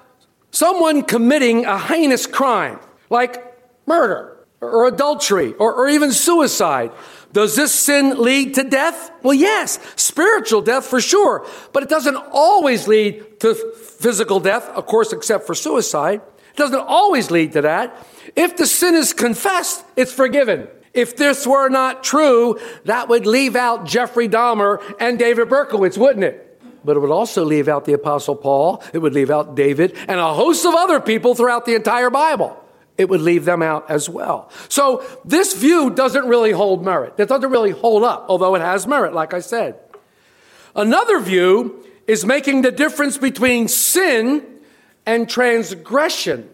someone 0.55 1.03
committing 1.03 1.65
a 1.65 1.79
heinous 1.79 2.27
crime, 2.27 2.79
like 3.11 3.43
murder 3.87 4.39
or 4.61 4.87
adultery 4.87 5.53
or, 5.55 5.75
or 5.75 5.89
even 5.89 6.13
suicide. 6.13 6.93
Does 7.33 7.57
this 7.57 7.75
sin 7.75 8.23
lead 8.23 8.55
to 8.55 8.63
death? 8.63 9.11
Well, 9.23 9.35
yes, 9.35 9.81
spiritual 9.97 10.63
death 10.63 10.87
for 10.87 11.01
sure, 11.01 11.47
but 11.73 11.83
it 11.83 11.89
doesn't 11.89 12.17
always 12.31 12.87
lead 12.87 13.41
to 13.41 13.55
physical 13.55 14.39
death, 14.39 14.69
of 14.69 14.87
course, 14.87 15.13
except 15.13 15.47
for 15.47 15.55
suicide. 15.55 16.21
It 16.53 16.57
doesn't 16.57 16.81
always 16.81 17.33
lead 17.33 17.53
to 17.53 17.63
that. 17.63 18.07
If 18.37 18.57
the 18.57 18.67
sin 18.67 18.95
is 18.95 19.13
confessed, 19.13 19.85
it's 19.97 20.13
forgiven. 20.13 20.69
If 20.93 21.17
this 21.17 21.45
were 21.45 21.69
not 21.69 22.05
true, 22.05 22.61
that 22.85 23.09
would 23.09 23.27
leave 23.27 23.57
out 23.57 23.85
Jeffrey 23.85 24.29
Dahmer 24.29 24.81
and 25.01 25.19
David 25.19 25.49
Berkowitz, 25.49 25.99
wouldn't 25.99 26.25
it? 26.25 26.44
But 26.85 26.97
it 26.97 27.01
would 27.01 27.11
also 27.11 27.45
leave 27.45 27.69
out 27.69 27.85
the 27.85 27.95
Apostle 27.95 28.37
Paul, 28.37 28.83
it 28.93 28.99
would 28.99 29.15
leave 29.15 29.31
out 29.31 29.55
David, 29.55 29.97
and 30.07 30.21
a 30.21 30.35
host 30.35 30.67
of 30.67 30.75
other 30.75 31.01
people 31.01 31.35
throughout 31.35 31.65
the 31.65 31.75
entire 31.75 32.11
Bible 32.11 32.61
it 32.97 33.09
would 33.09 33.21
leave 33.21 33.45
them 33.45 33.63
out 33.63 33.91
as 33.91 34.09
well. 34.09 34.51
So 34.69 35.05
this 35.25 35.55
view 35.55 35.91
doesn't 35.91 36.27
really 36.27 36.53
hold 36.53 36.85
merit. 36.85 37.15
It 37.19 37.29
doesn't 37.29 37.51
really 37.51 37.73
hold 37.73 38.05
up, 38.05 38.27
although 38.29 38.55
it 38.55 38.61
has 38.61 38.87
merit, 38.87 39.13
like 39.13 39.35
I 39.35 39.41
said. 39.41 39.79
Another 40.77 41.21
view 41.21 41.85
is 42.07 42.25
making 42.25 42.63
the 42.63 42.71
difference 42.71 43.19
between 43.19 43.69
sin 43.69 44.45
and 45.07 45.29
transgression. 45.29 46.49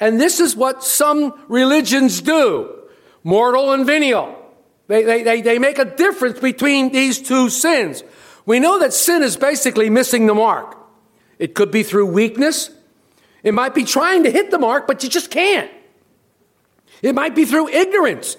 And 0.00 0.20
this 0.20 0.38
is 0.38 0.54
what 0.54 0.84
some 0.84 1.34
religions 1.48 2.20
do 2.20 2.74
mortal 3.24 3.72
and 3.72 3.84
venial. 3.84 4.34
They, 4.86 5.22
they, 5.22 5.42
they, 5.42 5.58
make 5.58 5.78
a 5.78 5.84
difference 5.84 6.40
between 6.40 6.92
these 6.92 7.20
two 7.20 7.50
sins. 7.50 8.02
We 8.48 8.60
know 8.60 8.78
that 8.78 8.94
sin 8.94 9.22
is 9.22 9.36
basically 9.36 9.90
missing 9.90 10.24
the 10.24 10.32
mark. 10.32 10.74
It 11.38 11.54
could 11.54 11.70
be 11.70 11.82
through 11.82 12.06
weakness, 12.06 12.70
it 13.42 13.52
might 13.52 13.74
be 13.74 13.84
trying 13.84 14.24
to 14.24 14.30
hit 14.30 14.50
the 14.50 14.58
mark, 14.58 14.86
but 14.86 15.04
you 15.04 15.10
just 15.10 15.30
can't. 15.30 15.70
It 17.02 17.14
might 17.14 17.34
be 17.34 17.44
through 17.44 17.68
ignorance. 17.68 18.38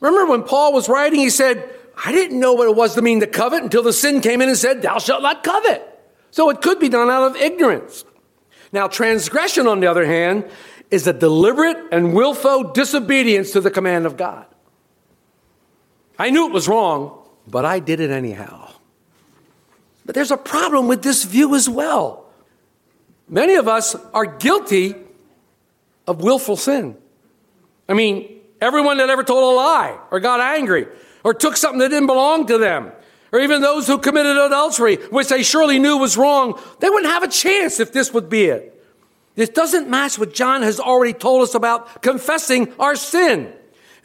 Remember 0.00 0.28
when 0.28 0.42
Paul 0.42 0.72
was 0.72 0.88
writing, 0.88 1.20
he 1.20 1.30
said, 1.30 1.72
I 2.04 2.10
didn't 2.10 2.40
know 2.40 2.54
what 2.54 2.68
it 2.68 2.74
was 2.74 2.96
to 2.96 3.02
mean 3.02 3.20
to 3.20 3.28
covet 3.28 3.62
until 3.62 3.84
the 3.84 3.92
sin 3.92 4.20
came 4.20 4.42
in 4.42 4.48
and 4.48 4.58
said, 4.58 4.82
Thou 4.82 4.98
shalt 4.98 5.22
not 5.22 5.44
covet. 5.44 5.82
So 6.32 6.50
it 6.50 6.60
could 6.60 6.80
be 6.80 6.88
done 6.88 7.08
out 7.08 7.30
of 7.30 7.36
ignorance. 7.36 8.04
Now, 8.72 8.88
transgression, 8.88 9.68
on 9.68 9.78
the 9.78 9.86
other 9.86 10.04
hand, 10.04 10.50
is 10.90 11.06
a 11.06 11.12
deliberate 11.12 11.78
and 11.92 12.12
willful 12.12 12.72
disobedience 12.72 13.52
to 13.52 13.60
the 13.60 13.70
command 13.70 14.04
of 14.04 14.16
God. 14.16 14.46
I 16.18 16.30
knew 16.30 16.48
it 16.48 16.52
was 16.52 16.66
wrong, 16.66 17.22
but 17.46 17.64
I 17.64 17.78
did 17.78 18.00
it 18.00 18.10
anyhow. 18.10 18.75
But 20.06 20.14
there's 20.14 20.30
a 20.30 20.36
problem 20.36 20.86
with 20.86 21.02
this 21.02 21.24
view 21.24 21.54
as 21.56 21.68
well. 21.68 22.26
Many 23.28 23.56
of 23.56 23.66
us 23.66 23.96
are 24.14 24.24
guilty 24.24 24.94
of 26.06 26.22
willful 26.22 26.56
sin. 26.56 26.96
I 27.88 27.94
mean, 27.94 28.40
everyone 28.60 28.98
that 28.98 29.10
ever 29.10 29.24
told 29.24 29.52
a 29.52 29.56
lie 29.56 29.98
or 30.12 30.20
got 30.20 30.40
angry 30.40 30.86
or 31.24 31.34
took 31.34 31.56
something 31.56 31.80
that 31.80 31.88
didn't 31.88 32.06
belong 32.06 32.46
to 32.46 32.56
them, 32.56 32.92
or 33.32 33.40
even 33.40 33.60
those 33.60 33.88
who 33.88 33.98
committed 33.98 34.36
adultery, 34.36 34.94
which 35.10 35.28
they 35.28 35.42
surely 35.42 35.80
knew 35.80 35.96
was 35.96 36.16
wrong, 36.16 36.60
they 36.78 36.88
wouldn't 36.88 37.12
have 37.12 37.24
a 37.24 37.28
chance 37.28 37.80
if 37.80 37.92
this 37.92 38.14
would 38.14 38.30
be 38.30 38.44
it. 38.44 38.72
This 39.34 39.48
doesn't 39.48 39.90
match 39.90 40.20
what 40.20 40.32
John 40.32 40.62
has 40.62 40.78
already 40.78 41.12
told 41.12 41.42
us 41.42 41.56
about 41.56 42.00
confessing 42.00 42.72
our 42.78 42.94
sin. 42.94 43.52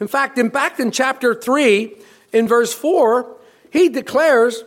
In 0.00 0.08
fact, 0.08 0.36
in 0.36 0.48
back 0.48 0.80
in 0.80 0.90
chapter 0.90 1.32
3, 1.32 1.94
in 2.32 2.48
verse 2.48 2.74
4, 2.74 3.36
he 3.70 3.88
declares, 3.88 4.64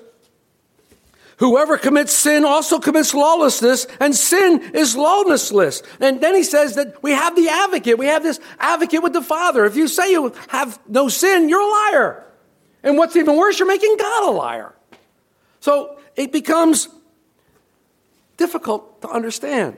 Whoever 1.38 1.78
commits 1.78 2.14
sin 2.14 2.46
also 2.46 2.80
commits 2.80 3.14
lawlessness, 3.14 3.88
and 4.00 4.16
sin 4.16 4.72
is 4.74 4.96
lawlessness. 4.96 5.84
And 6.00 6.22
then 6.22 6.34
he 6.34 6.44
says 6.44 6.76
that 6.76 7.04
we 7.04 7.12
have 7.12 7.36
the 7.36 7.50
advocate. 7.50 7.98
We 7.98 8.06
have 8.06 8.24
this 8.24 8.40
advocate 8.58 9.04
with 9.04 9.12
the 9.14 9.22
Father. 9.22 9.66
If 9.66 9.76
you 9.76 9.90
say 9.90 10.12
you 10.12 10.34
have 10.48 10.80
no 10.88 11.10
sin, 11.10 11.50
you're 11.50 11.62
a 11.62 11.92
liar. 11.92 12.26
And 12.84 12.98
what's 12.98 13.16
even 13.18 13.36
worse, 13.36 13.60
you're 13.60 13.68
making 13.68 13.98
God 14.00 14.30
a 14.30 14.32
liar. 14.32 14.74
So 15.60 15.98
it 16.16 16.32
becomes 16.32 16.88
difficult 18.38 19.02
to 19.02 19.10
understand. 19.10 19.76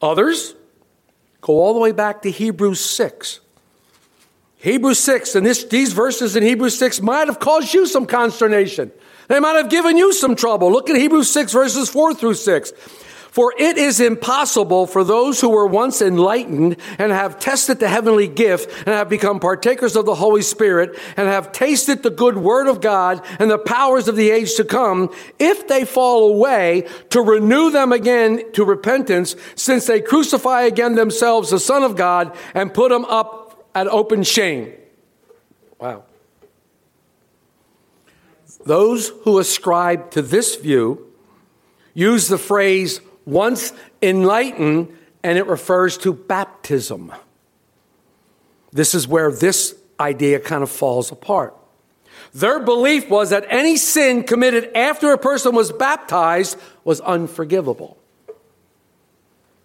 Others 0.00 0.54
go 1.40 1.54
all 1.54 1.74
the 1.74 1.80
way 1.80 1.92
back 1.92 2.22
to 2.22 2.30
Hebrews 2.30 2.80
6. 2.80 3.40
Hebrews 4.64 4.98
6, 5.00 5.34
and 5.34 5.44
this, 5.44 5.64
these 5.64 5.92
verses 5.92 6.36
in 6.36 6.42
Hebrews 6.42 6.78
6 6.78 7.02
might 7.02 7.28
have 7.28 7.38
caused 7.38 7.74
you 7.74 7.84
some 7.84 8.06
consternation. 8.06 8.90
They 9.28 9.38
might 9.38 9.56
have 9.56 9.68
given 9.68 9.98
you 9.98 10.14
some 10.14 10.34
trouble. 10.34 10.72
Look 10.72 10.88
at 10.88 10.96
Hebrews 10.96 11.30
6, 11.30 11.52
verses 11.52 11.90
4 11.90 12.14
through 12.14 12.32
6. 12.32 12.72
For 13.30 13.52
it 13.58 13.76
is 13.76 14.00
impossible 14.00 14.86
for 14.86 15.04
those 15.04 15.38
who 15.38 15.50
were 15.50 15.66
once 15.66 16.00
enlightened 16.00 16.78
and 16.96 17.12
have 17.12 17.38
tested 17.38 17.78
the 17.78 17.88
heavenly 17.88 18.26
gift 18.26 18.70
and 18.86 18.94
have 18.94 19.10
become 19.10 19.38
partakers 19.38 19.96
of 19.96 20.06
the 20.06 20.14
Holy 20.14 20.40
Spirit 20.40 20.98
and 21.18 21.28
have 21.28 21.52
tasted 21.52 22.02
the 22.02 22.08
good 22.08 22.38
word 22.38 22.66
of 22.66 22.80
God 22.80 23.22
and 23.38 23.50
the 23.50 23.58
powers 23.58 24.08
of 24.08 24.16
the 24.16 24.30
age 24.30 24.54
to 24.54 24.64
come, 24.64 25.14
if 25.38 25.68
they 25.68 25.84
fall 25.84 26.32
away, 26.32 26.88
to 27.10 27.20
renew 27.20 27.70
them 27.70 27.92
again 27.92 28.50
to 28.52 28.64
repentance, 28.64 29.36
since 29.56 29.86
they 29.86 30.00
crucify 30.00 30.62
again 30.62 30.94
themselves 30.94 31.50
the 31.50 31.60
Son 31.60 31.82
of 31.82 31.96
God 31.96 32.34
and 32.54 32.72
put 32.72 32.90
him 32.90 33.04
up 33.04 33.43
at 33.74 33.86
open 33.88 34.22
shame. 34.22 34.72
Wow. 35.78 36.04
Those 38.64 39.08
who 39.22 39.38
ascribe 39.38 40.10
to 40.12 40.22
this 40.22 40.56
view 40.56 41.12
use 41.92 42.28
the 42.28 42.38
phrase 42.38 43.00
once 43.26 43.72
enlightened, 44.00 44.96
and 45.22 45.38
it 45.38 45.46
refers 45.46 45.98
to 45.98 46.12
baptism. 46.12 47.12
This 48.72 48.94
is 48.94 49.06
where 49.06 49.30
this 49.30 49.76
idea 50.00 50.40
kind 50.40 50.62
of 50.62 50.70
falls 50.70 51.12
apart. 51.12 51.54
Their 52.32 52.60
belief 52.60 53.08
was 53.08 53.30
that 53.30 53.46
any 53.48 53.76
sin 53.76 54.24
committed 54.24 54.70
after 54.74 55.12
a 55.12 55.18
person 55.18 55.54
was 55.54 55.70
baptized 55.70 56.58
was 56.82 57.00
unforgivable. 57.00 57.96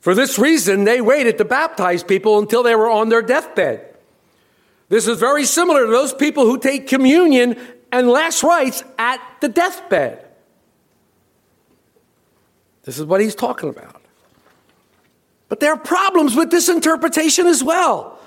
For 0.01 0.13
this 0.13 0.37
reason, 0.39 0.83
they 0.83 1.01
waited 1.01 1.37
to 1.39 1.45
baptize 1.45 2.03
people 2.03 2.39
until 2.39 2.63
they 2.63 2.75
were 2.75 2.89
on 2.89 3.09
their 3.09 3.21
deathbed. 3.21 3.88
This 4.89 5.07
is 5.07 5.19
very 5.19 5.45
similar 5.45 5.85
to 5.85 5.91
those 5.91 6.13
people 6.13 6.45
who 6.45 6.57
take 6.57 6.87
communion 6.87 7.55
and 7.91 8.09
last 8.09 8.43
rites 8.43 8.83
at 8.97 9.21
the 9.39 9.47
deathbed. 9.47 10.25
This 12.83 12.97
is 12.97 13.05
what 13.05 13.21
he's 13.21 13.35
talking 13.35 13.69
about. 13.69 14.01
But 15.47 15.59
there 15.59 15.73
are 15.73 15.77
problems 15.77 16.35
with 16.35 16.51
this 16.51 16.69
interpretation 16.69 17.45
as 17.45 17.63
well. 17.63 18.19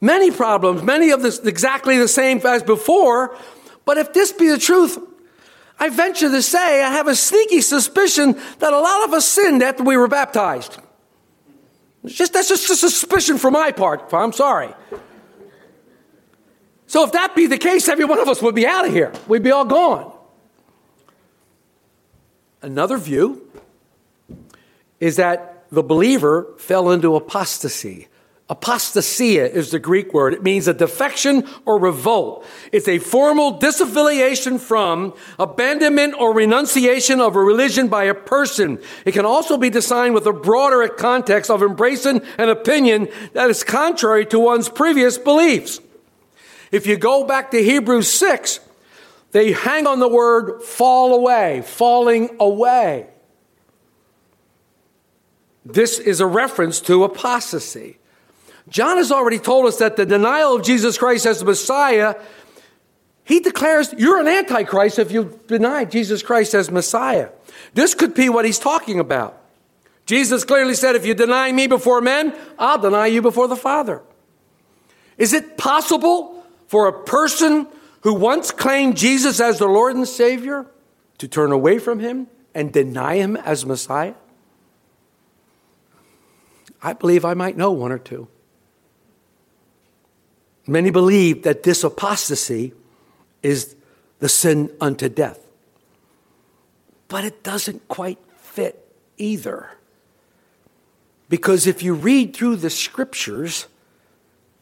Many 0.00 0.30
problems, 0.30 0.82
many 0.82 1.10
of 1.10 1.22
this 1.22 1.40
exactly 1.40 1.98
the 1.98 2.08
same 2.08 2.38
as 2.46 2.62
before. 2.62 3.36
But 3.84 3.98
if 3.98 4.12
this 4.12 4.32
be 4.32 4.48
the 4.48 4.58
truth, 4.58 4.98
I 5.78 5.88
venture 5.88 6.30
to 6.30 6.42
say 6.42 6.82
I 6.82 6.90
have 6.90 7.08
a 7.08 7.16
sneaky 7.16 7.60
suspicion 7.60 8.38
that 8.58 8.72
a 8.72 8.78
lot 8.78 9.08
of 9.08 9.14
us 9.14 9.26
sinned 9.26 9.62
after 9.62 9.82
we 9.82 9.96
were 9.96 10.08
baptized. 10.08 10.78
It's 12.04 12.14
just 12.14 12.32
that's 12.32 12.48
just 12.48 12.70
a 12.70 12.76
suspicion 12.76 13.38
for 13.38 13.50
my 13.50 13.72
part. 13.72 14.12
I'm 14.12 14.32
sorry. 14.32 14.72
So 16.90 17.04
if 17.04 17.12
that 17.12 17.36
be 17.36 17.46
the 17.46 17.56
case, 17.56 17.88
every 17.88 18.04
one 18.04 18.18
of 18.18 18.28
us 18.28 18.42
would 18.42 18.56
be 18.56 18.66
out 18.66 18.84
of 18.84 18.92
here. 18.92 19.12
We'd 19.28 19.44
be 19.44 19.52
all 19.52 19.64
gone. 19.64 20.12
Another 22.62 22.98
view 22.98 23.48
is 24.98 25.14
that 25.14 25.66
the 25.70 25.84
believer 25.84 26.52
fell 26.58 26.90
into 26.90 27.14
apostasy. 27.14 28.08
Apostasia 28.50 29.48
is 29.48 29.70
the 29.70 29.78
Greek 29.78 30.12
word. 30.12 30.34
It 30.34 30.42
means 30.42 30.66
a 30.66 30.74
defection 30.74 31.46
or 31.64 31.78
revolt. 31.78 32.44
It's 32.72 32.88
a 32.88 32.98
formal 32.98 33.60
disaffiliation 33.60 34.58
from, 34.58 35.14
abandonment 35.38 36.16
or 36.18 36.34
renunciation 36.34 37.20
of 37.20 37.36
a 37.36 37.40
religion 37.40 37.86
by 37.86 38.02
a 38.02 38.14
person. 38.14 38.80
It 39.04 39.12
can 39.12 39.24
also 39.24 39.56
be 39.56 39.70
defined 39.70 40.14
with 40.14 40.26
a 40.26 40.32
broader 40.32 40.88
context 40.88 41.52
of 41.52 41.62
embracing 41.62 42.22
an 42.36 42.48
opinion 42.48 43.06
that 43.34 43.48
is 43.48 43.62
contrary 43.62 44.26
to 44.26 44.40
one's 44.40 44.68
previous 44.68 45.18
beliefs. 45.18 45.80
If 46.70 46.86
you 46.86 46.96
go 46.96 47.24
back 47.24 47.50
to 47.50 47.62
Hebrews 47.62 48.08
6, 48.08 48.60
they 49.32 49.52
hang 49.52 49.86
on 49.86 50.00
the 50.00 50.08
word 50.08 50.62
fall 50.62 51.14
away, 51.14 51.62
falling 51.62 52.36
away. 52.40 53.06
This 55.64 55.98
is 55.98 56.20
a 56.20 56.26
reference 56.26 56.80
to 56.82 57.04
apostasy. 57.04 57.98
John 58.68 58.96
has 58.96 59.10
already 59.10 59.38
told 59.38 59.66
us 59.66 59.78
that 59.78 59.96
the 59.96 60.06
denial 60.06 60.56
of 60.56 60.62
Jesus 60.62 60.96
Christ 60.96 61.26
as 61.26 61.40
the 61.40 61.44
Messiah, 61.44 62.14
he 63.24 63.40
declares 63.40 63.92
you're 63.96 64.20
an 64.20 64.28
antichrist 64.28 64.98
if 64.98 65.12
you 65.12 65.38
deny 65.46 65.84
Jesus 65.84 66.22
Christ 66.22 66.54
as 66.54 66.70
Messiah. 66.70 67.30
This 67.74 67.94
could 67.94 68.14
be 68.14 68.28
what 68.28 68.44
he's 68.44 68.58
talking 68.58 69.00
about. 69.00 69.36
Jesus 70.06 70.44
clearly 70.44 70.74
said, 70.74 70.96
If 70.96 71.06
you 71.06 71.14
deny 71.14 71.52
me 71.52 71.66
before 71.66 72.00
men, 72.00 72.34
I'll 72.58 72.78
deny 72.78 73.06
you 73.06 73.22
before 73.22 73.48
the 73.48 73.56
Father. 73.56 74.02
Is 75.18 75.32
it 75.32 75.56
possible 75.56 76.39
for 76.70 76.86
a 76.86 76.92
person 76.92 77.66
who 78.02 78.14
once 78.14 78.52
claimed 78.52 78.96
Jesus 78.96 79.40
as 79.40 79.58
the 79.58 79.66
Lord 79.66 79.96
and 79.96 80.06
Savior 80.06 80.66
to 81.18 81.26
turn 81.26 81.50
away 81.50 81.80
from 81.80 81.98
him 81.98 82.28
and 82.54 82.72
deny 82.72 83.16
him 83.16 83.36
as 83.36 83.66
Messiah? 83.66 84.14
I 86.80 86.92
believe 86.92 87.24
I 87.24 87.34
might 87.34 87.56
know 87.56 87.72
one 87.72 87.90
or 87.90 87.98
two. 87.98 88.28
Many 90.64 90.90
believe 90.90 91.42
that 91.42 91.64
this 91.64 91.82
apostasy 91.82 92.72
is 93.42 93.74
the 94.20 94.28
sin 94.28 94.70
unto 94.80 95.08
death. 95.08 95.40
But 97.08 97.24
it 97.24 97.42
doesn't 97.42 97.88
quite 97.88 98.20
fit 98.36 98.86
either. 99.18 99.70
Because 101.28 101.66
if 101.66 101.82
you 101.82 101.94
read 101.94 102.32
through 102.36 102.56
the 102.56 102.70
scriptures, 102.70 103.66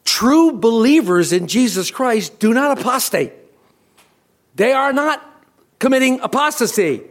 true 0.08 0.52
believers 0.52 1.34
in 1.34 1.46
Jesus 1.46 1.90
Christ 1.90 2.38
do 2.38 2.54
not 2.54 2.78
apostate. 2.78 3.32
They 4.54 4.72
are 4.72 4.92
not 4.92 5.22
committing 5.78 6.20
apostasy. 6.20 7.02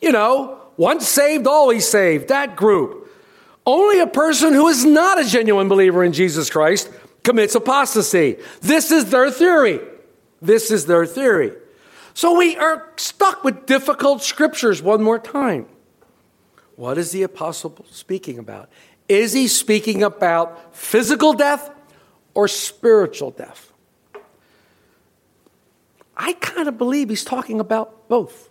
You 0.00 0.12
know, 0.12 0.58
once 0.78 1.06
saved, 1.06 1.46
always 1.46 1.86
saved, 1.86 2.28
that 2.28 2.56
group. 2.56 3.06
Only 3.66 4.00
a 4.00 4.06
person 4.06 4.54
who 4.54 4.66
is 4.68 4.84
not 4.84 5.20
a 5.20 5.24
genuine 5.24 5.68
believer 5.68 6.02
in 6.02 6.14
Jesus 6.14 6.48
Christ 6.48 6.90
commits 7.22 7.54
apostasy. 7.54 8.38
This 8.62 8.90
is 8.90 9.10
their 9.10 9.30
theory. 9.30 9.80
This 10.40 10.70
is 10.70 10.86
their 10.86 11.04
theory. 11.04 11.52
So 12.14 12.38
we 12.38 12.56
are 12.56 12.88
stuck 12.96 13.44
with 13.44 13.66
difficult 13.66 14.22
scriptures 14.22 14.80
one 14.80 15.02
more 15.02 15.18
time. 15.18 15.66
What 16.76 16.96
is 16.96 17.12
the 17.12 17.24
apostle 17.24 17.84
speaking 17.90 18.38
about? 18.38 18.70
Is 19.06 19.34
he 19.34 19.48
speaking 19.48 20.02
about 20.02 20.74
physical 20.74 21.34
death 21.34 21.70
or 22.38 22.46
spiritual 22.46 23.32
death? 23.32 23.72
I 26.16 26.34
kind 26.34 26.68
of 26.68 26.78
believe 26.78 27.08
he's 27.08 27.24
talking 27.24 27.58
about 27.58 28.08
both. 28.08 28.48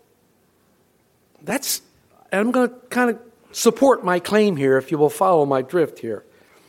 That's, 1.42 1.82
and 2.30 2.42
I'm 2.42 2.52
going 2.52 2.68
to 2.68 2.76
kind 2.90 3.12
of 3.12 3.20
support 3.54 4.04
my 4.04 4.20
claim 4.20 4.58
here 4.58 4.78
if 4.78 4.92
you 4.92 4.98
will 4.98 5.10
follow 5.10 5.46
my 5.46 5.62
drift 5.62 6.00
here. 6.00 6.26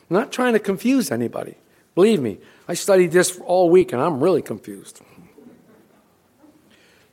I'm 0.08 0.14
not 0.14 0.30
trying 0.30 0.52
to 0.52 0.60
confuse 0.60 1.10
anybody. 1.10 1.56
Believe 1.96 2.20
me, 2.20 2.38
I 2.68 2.74
studied 2.74 3.10
this 3.10 3.36
all 3.40 3.68
week 3.68 3.92
and 3.92 4.00
I'm 4.00 4.20
really 4.20 4.42
confused. 4.42 5.00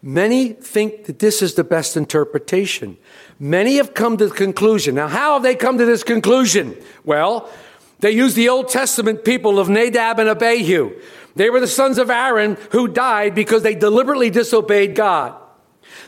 Many 0.03 0.49
think 0.49 1.05
that 1.05 1.17
this 1.17 1.41
is 1.41 1.55
the 1.55 1.63
best 1.63 1.97
interpretation. 1.97 2.97
Many 3.39 3.77
have 3.77 3.95
come 3.95 4.17
to 4.17 4.27
the 4.27 4.35
conclusion. 4.35 4.93
Now, 4.93 5.07
how 5.07 5.33
have 5.33 5.41
they 5.41 5.55
come 5.55 5.79
to 5.79 5.85
this 5.85 6.03
conclusion? 6.03 6.77
Well, 7.03 7.49
they 8.05 8.11
used 8.11 8.35
the 8.35 8.49
Old 8.49 8.67
Testament 8.67 9.25
people 9.25 9.57
of 9.57 9.67
Nadab 9.67 10.19
and 10.19 10.29
Abihu. 10.29 11.01
They 11.35 11.49
were 11.49 11.59
the 11.59 11.65
sons 11.65 11.97
of 11.97 12.11
Aaron 12.11 12.55
who 12.69 12.87
died 12.87 13.33
because 13.33 13.63
they 13.63 13.73
deliberately 13.73 14.29
disobeyed 14.29 14.93
God. 14.93 15.33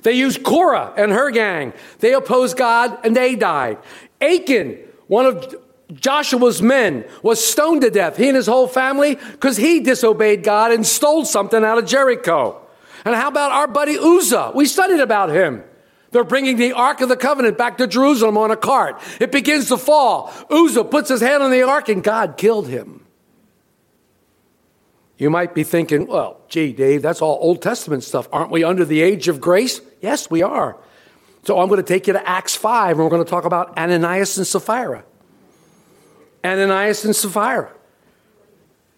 They 0.03 0.12
used 0.12 0.43
Korah 0.43 0.93
and 0.95 1.12
her 1.12 1.31
gang. 1.31 1.73
They 1.97 2.13
opposed 2.13 2.55
God 2.55 3.03
and 3.03 3.15
they 3.15 3.33
died. 3.33 3.79
Achan, 4.21 4.77
one 5.07 5.25
of 5.25 5.55
Joshua's 5.91 6.62
men, 6.62 7.03
was 7.23 7.43
stoned 7.43 7.81
to 7.81 7.89
death, 7.89 8.15
he 8.15 8.27
and 8.27 8.36
his 8.36 8.45
whole 8.45 8.67
family, 8.67 9.15
because 9.15 9.57
he 9.57 9.79
disobeyed 9.79 10.43
God 10.43 10.71
and 10.71 10.86
stole 10.86 11.25
something 11.25 11.63
out 11.63 11.79
of 11.79 11.88
Jericho. 11.88 12.62
And 13.05 13.15
how 13.15 13.29
about 13.29 13.51
our 13.51 13.67
buddy 13.67 13.97
Uzzah? 13.97 14.51
We 14.53 14.67
studied 14.67 14.99
about 14.99 15.31
him. 15.31 15.63
They're 16.12 16.24
bringing 16.24 16.58
the 16.58 16.74
Ark 16.74 17.02
of 17.02 17.10
the 17.10 17.17
Covenant 17.17 17.58
back 17.58 17.78
to 17.80 17.88
Jerusalem 17.88 18.38
on 18.38 18.52
a 18.52 18.58
cart. 18.58 19.02
It 19.20 19.32
begins 19.32 19.67
to 19.70 19.78
fall. 19.78 20.34
Uzzah 20.50 20.86
puts 20.86 21.10
his 21.10 21.22
hand 21.22 21.43
on 21.43 21.52
the 21.52 21.63
Ark 21.63 21.89
and 21.89 22.04
God 22.04 22.38
killed 22.38 22.67
him. 22.67 23.06
You 25.17 25.30
might 25.30 25.54
be 25.54 25.63
thinking, 25.63 26.06
well, 26.08 26.39
gee, 26.48 26.72
Dave, 26.72 27.02
that's 27.02 27.22
all 27.22 27.38
Old 27.41 27.62
Testament 27.62 28.04
stuff. 28.04 28.28
Aren't 28.32 28.52
we 28.52 28.63
under 28.63 28.86
the 28.86 29.02
age 29.02 29.28
of 29.28 29.41
grace? 29.41 29.82
Yes, 30.02 30.30
we 30.30 30.43
are. 30.43 30.78
So 31.43 31.60
I'm 31.60 31.67
going 31.70 31.82
to 31.82 31.88
take 31.88 32.08
you 32.08 32.13
to 32.13 32.30
Acts 32.30 32.56
5 32.56 32.91
and 32.91 33.00
we're 33.04 33.10
going 33.10 33.24
to 33.24 33.30
talk 33.30 33.46
about 33.46 33.78
Ananias 33.78 34.38
and 34.38 34.46
Sapphira. 34.46 35.04
Ananias 36.43 37.04
and 37.04 37.15
Sapphira. 37.15 37.72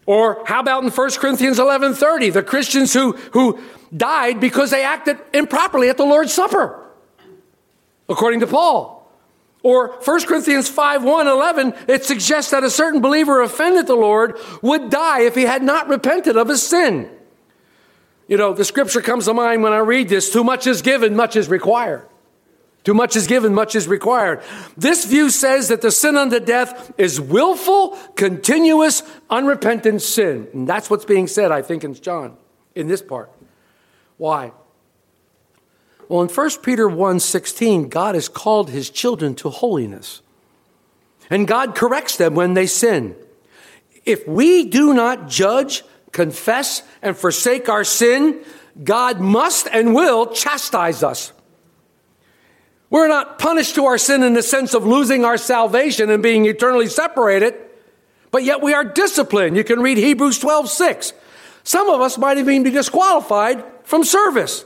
Or 0.06 0.44
how 0.46 0.60
about 0.60 0.84
in 0.84 0.90
1 0.90 1.10
Corinthians 1.20 1.60
11:30, 1.60 2.34
the 2.34 2.42
Christians 2.42 2.94
who, 2.94 3.12
who 3.32 3.60
died 3.96 4.40
because 4.40 4.72
they 4.72 4.84
acted 4.84 5.20
improperly 5.34 5.90
at 5.90 5.98
the 5.98 6.04
Lord's 6.04 6.34
Supper, 6.34 6.79
according 8.10 8.42
to 8.42 8.48
Paul. 8.48 8.98
Or 9.62 9.90
1 10.04 10.26
Corinthians 10.26 10.70
5 10.70 11.04
1 11.04 11.28
11, 11.28 11.74
it 11.88 12.06
suggests 12.06 12.52
that 12.52 12.64
a 12.64 12.70
certain 12.70 13.02
believer 13.02 13.42
offended 13.42 13.88
the 13.88 13.96
Lord 13.96 14.38
would 14.62 14.90
die 14.90 15.22
if 15.22 15.36
he 15.36 15.44
had 15.44 15.64
not 15.64 15.90
repented 15.90 16.38
of 16.38 16.48
his 16.48 16.64
sin. 16.64 17.10
You 18.28 18.38
know, 18.38 18.54
the 18.54 18.64
scripture 18.64 19.02
comes 19.02 19.26
to 19.26 19.34
mind 19.34 19.64
when 19.64 19.74
I 19.74 19.80
read 19.80 20.08
this 20.08 20.32
too 20.32 20.44
much 20.44 20.66
is 20.66 20.82
given, 20.82 21.16
much 21.16 21.36
is 21.36 21.50
required. 21.50 22.08
Too 22.86 22.94
much 22.94 23.18
is 23.18 23.28
given, 23.28 23.54
much 23.54 23.76
is 23.76 23.88
required. 23.88 24.42
This 24.78 25.04
view 25.04 25.30
says 25.30 25.68
that 25.68 25.82
the 25.82 25.92
sin 25.92 26.16
unto 26.16 26.40
death 26.40 26.94
is 26.98 27.20
willful, 27.20 27.98
continuous, 28.16 29.04
unrepentant 29.30 30.02
sin. 30.02 30.48
And 30.54 30.68
that's 30.68 30.90
what's 30.90 31.06
being 31.06 31.28
said, 31.28 31.52
I 31.52 31.62
think, 31.62 31.84
in 31.84 31.94
John, 31.94 32.38
in 32.76 32.88
this 32.88 33.02
part. 33.02 33.30
Why? 34.18 34.54
Well, 36.10 36.24
in 36.24 36.28
1 36.28 36.50
Peter 36.64 36.90
1 36.90 37.20
16, 37.20 37.88
God 37.88 38.16
has 38.16 38.28
called 38.28 38.72
his 38.72 38.90
children 38.90 39.36
to 39.36 39.50
holiness. 39.50 40.22
And 41.30 41.48
God 41.48 41.76
corrects 41.76 42.18
them 42.18 42.34
when 42.34 42.56
they 42.56 42.66
sin. 42.66 43.16
If 44.06 44.28
we 44.28 44.66
do 44.66 44.96
not 44.96 45.30
judge, 45.30 45.84
confess, 46.12 46.82
and 47.04 47.16
forsake 47.16 47.70
our 47.70 47.84
sin, 47.84 48.44
God 48.84 49.20
must 49.20 49.68
and 49.72 49.94
will 49.94 50.28
chastise 50.28 51.04
us. 51.04 51.32
We're 52.90 53.08
not 53.08 53.38
punished 53.38 53.76
to 53.76 53.86
our 53.86 54.00
sin 54.00 54.24
in 54.24 54.34
the 54.34 54.42
sense 54.42 54.74
of 54.74 54.88
losing 54.88 55.24
our 55.24 55.38
salvation 55.38 56.10
and 56.10 56.24
being 56.24 56.48
eternally 56.48 56.88
separated, 56.88 57.54
but 58.32 58.44
yet 58.44 58.64
we 58.64 58.74
are 58.74 58.84
disciplined. 58.84 59.56
You 59.56 59.64
can 59.64 59.80
read 59.82 60.00
Hebrews 60.00 60.40
12 60.40 60.70
6. 60.70 61.14
Some 61.64 61.88
of 61.88 62.02
us 62.02 62.18
might 62.18 62.40
even 62.40 62.64
be 62.64 62.72
disqualified 62.72 63.64
from 63.84 64.04
service. 64.04 64.66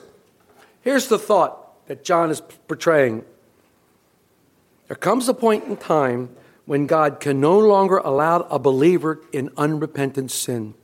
Here's 0.83 1.07
the 1.07 1.17
thought 1.17 1.87
that 1.87 2.03
John 2.03 2.29
is 2.29 2.41
portraying 2.67 3.23
there 4.87 4.97
comes 4.97 5.27
a 5.27 5.33
point 5.33 5.63
in 5.63 5.77
time 5.77 6.29
when 6.65 6.87
God 6.87 7.19
can 7.19 7.39
no 7.39 7.57
longer 7.57 7.97
allow 7.97 8.41
a 8.41 8.59
believer 8.59 9.21
in 9.31 9.49
unrepentant 9.57 10.29
sin. 10.29 10.75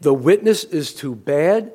The 0.00 0.14
witness 0.14 0.64
is 0.64 0.94
too 0.94 1.14
bad. 1.14 1.72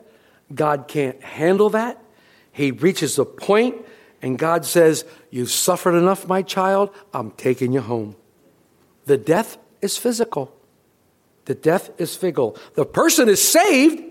God 0.53 0.87
can't 0.87 1.21
handle 1.23 1.69
that. 1.69 2.03
He 2.51 2.71
reaches 2.71 3.17
a 3.17 3.25
point, 3.25 3.77
and 4.21 4.37
God 4.37 4.65
says, 4.65 5.05
You've 5.29 5.51
suffered 5.51 5.95
enough, 5.95 6.27
my 6.27 6.41
child. 6.41 6.89
I'm 7.13 7.31
taking 7.31 7.71
you 7.71 7.81
home. 7.81 8.15
The 9.05 9.17
death 9.17 9.57
is 9.81 9.97
physical. 9.97 10.55
The 11.45 11.55
death 11.55 11.91
is 11.97 12.15
physical. 12.15 12.57
The 12.75 12.85
person 12.85 13.29
is 13.29 13.41
saved, 13.41 14.03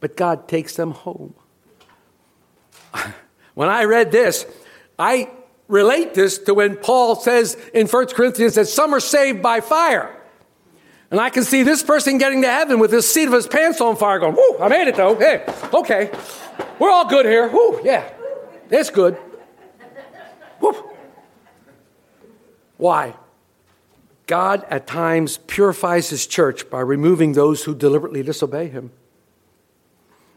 but 0.00 0.16
God 0.16 0.48
takes 0.48 0.76
them 0.76 0.92
home. 0.92 1.34
when 3.54 3.68
I 3.68 3.84
read 3.84 4.12
this, 4.12 4.46
I 4.98 5.30
relate 5.68 6.14
this 6.14 6.38
to 6.38 6.54
when 6.54 6.76
Paul 6.76 7.16
says 7.16 7.56
in 7.74 7.86
1 7.86 8.06
Corinthians 8.08 8.54
that 8.54 8.66
some 8.66 8.94
are 8.94 9.00
saved 9.00 9.42
by 9.42 9.60
fire. 9.60 10.12
And 11.10 11.20
I 11.20 11.30
can 11.30 11.44
see 11.44 11.62
this 11.62 11.82
person 11.82 12.18
getting 12.18 12.42
to 12.42 12.48
heaven 12.48 12.78
with 12.78 12.90
his 12.90 13.08
seat 13.08 13.26
of 13.26 13.32
his 13.32 13.46
pants 13.46 13.80
on 13.80 13.96
fire 13.96 14.18
going, 14.18 14.34
Whoo, 14.34 14.58
I 14.58 14.68
made 14.68 14.88
it 14.88 14.96
though. 14.96 15.14
Hey, 15.16 15.44
okay. 15.72 16.10
We're 16.78 16.90
all 16.90 17.08
good 17.08 17.26
here. 17.26 17.48
Whoo, 17.48 17.80
yeah. 17.84 18.10
It's 18.70 18.90
good. 18.90 19.16
Whoo. 20.60 20.74
Why? 22.76 23.14
God 24.26 24.64
at 24.68 24.88
times 24.88 25.38
purifies 25.46 26.10
his 26.10 26.26
church 26.26 26.68
by 26.68 26.80
removing 26.80 27.32
those 27.32 27.64
who 27.64 27.74
deliberately 27.74 28.24
disobey 28.24 28.68
him. 28.68 28.90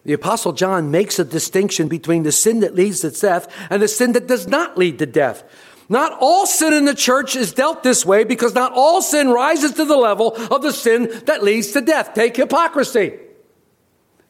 The 0.10 0.16
Apostle 0.16 0.54
John 0.54 0.90
makes 0.90 1.20
a 1.20 1.24
distinction 1.24 1.88
between 1.88 2.24
the 2.24 2.32
sin 2.32 2.62
that 2.62 2.74
leads 2.74 3.02
to 3.02 3.12
death 3.12 3.48
and 3.70 3.80
the 3.80 3.88
sin 3.88 4.14
that 4.14 4.26
does 4.26 4.48
not 4.48 4.76
lead 4.76 4.98
to 4.98 5.06
death. 5.06 5.44
Not 5.88 6.18
all 6.20 6.48
sin 6.48 6.74
in 6.74 6.86
the 6.86 6.96
church 6.96 7.36
is 7.36 7.54
dealt 7.54 7.84
this 7.84 8.04
way 8.08 8.24
because 8.24 8.56
not 8.56 8.72
all 8.74 9.04
sin 9.04 9.30
rises 9.30 9.74
to 9.74 9.86
the 9.86 9.96
level 9.96 10.36
of 10.52 10.64
the 10.64 10.74
sin 10.74 11.12
that 11.28 11.44
leads 11.44 11.74
to 11.74 11.82
death. 11.82 12.16
Take 12.16 12.36
hypocrisy. 12.38 13.20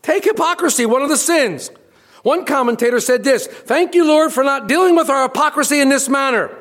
Take 0.01 0.25
hypocrisy, 0.25 0.85
one 0.85 1.01
of 1.01 1.07
the 1.07 1.15
sins. 1.15 1.71
One 2.23 2.43
commentator 2.43 2.99
said 2.99 3.23
this 3.23 3.47
Thank 3.47 3.95
you, 3.95 4.05
Lord, 4.05 4.33
for 4.33 4.43
not 4.43 4.67
dealing 4.67 4.97
with 4.97 5.09
our 5.09 5.29
hypocrisy 5.29 5.79
in 5.79 5.87
this 5.87 6.09
manner. 6.09 6.53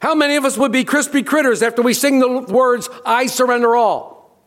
How 0.00 0.14
many 0.14 0.36
of 0.36 0.46
us 0.46 0.56
would 0.56 0.72
be 0.72 0.84
crispy 0.84 1.22
critters 1.22 1.62
after 1.62 1.82
we 1.82 1.92
sing 1.92 2.18
the 2.18 2.40
words, 2.50 2.88
I 3.04 3.26
surrender 3.26 3.76
all? 3.76 4.40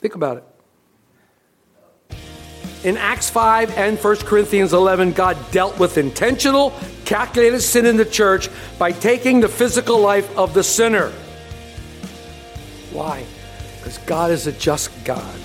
Think 0.00 0.14
about 0.14 0.36
it. 0.36 0.44
In 2.84 2.96
Acts 2.96 3.30
5 3.30 3.78
and 3.78 3.96
1 3.96 4.16
Corinthians 4.16 4.72
11, 4.72 5.12
God 5.12 5.36
dealt 5.52 5.78
with 5.78 5.98
intentional, 5.98 6.72
calculated 7.04 7.60
sin 7.60 7.86
in 7.86 7.96
the 7.96 8.04
church 8.04 8.48
by 8.76 8.90
taking 8.90 9.38
the 9.38 9.48
physical 9.48 10.00
life 10.00 10.36
of 10.36 10.52
the 10.52 10.64
sinner. 10.64 11.12
Why? 12.90 13.24
Because 13.78 13.98
God 13.98 14.32
is 14.32 14.48
a 14.48 14.52
just 14.52 14.90
God. 15.04 15.38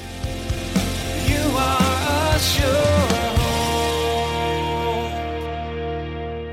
You 1.28 1.38
are 1.38 2.36
a 2.36 2.40
sure 2.40 2.98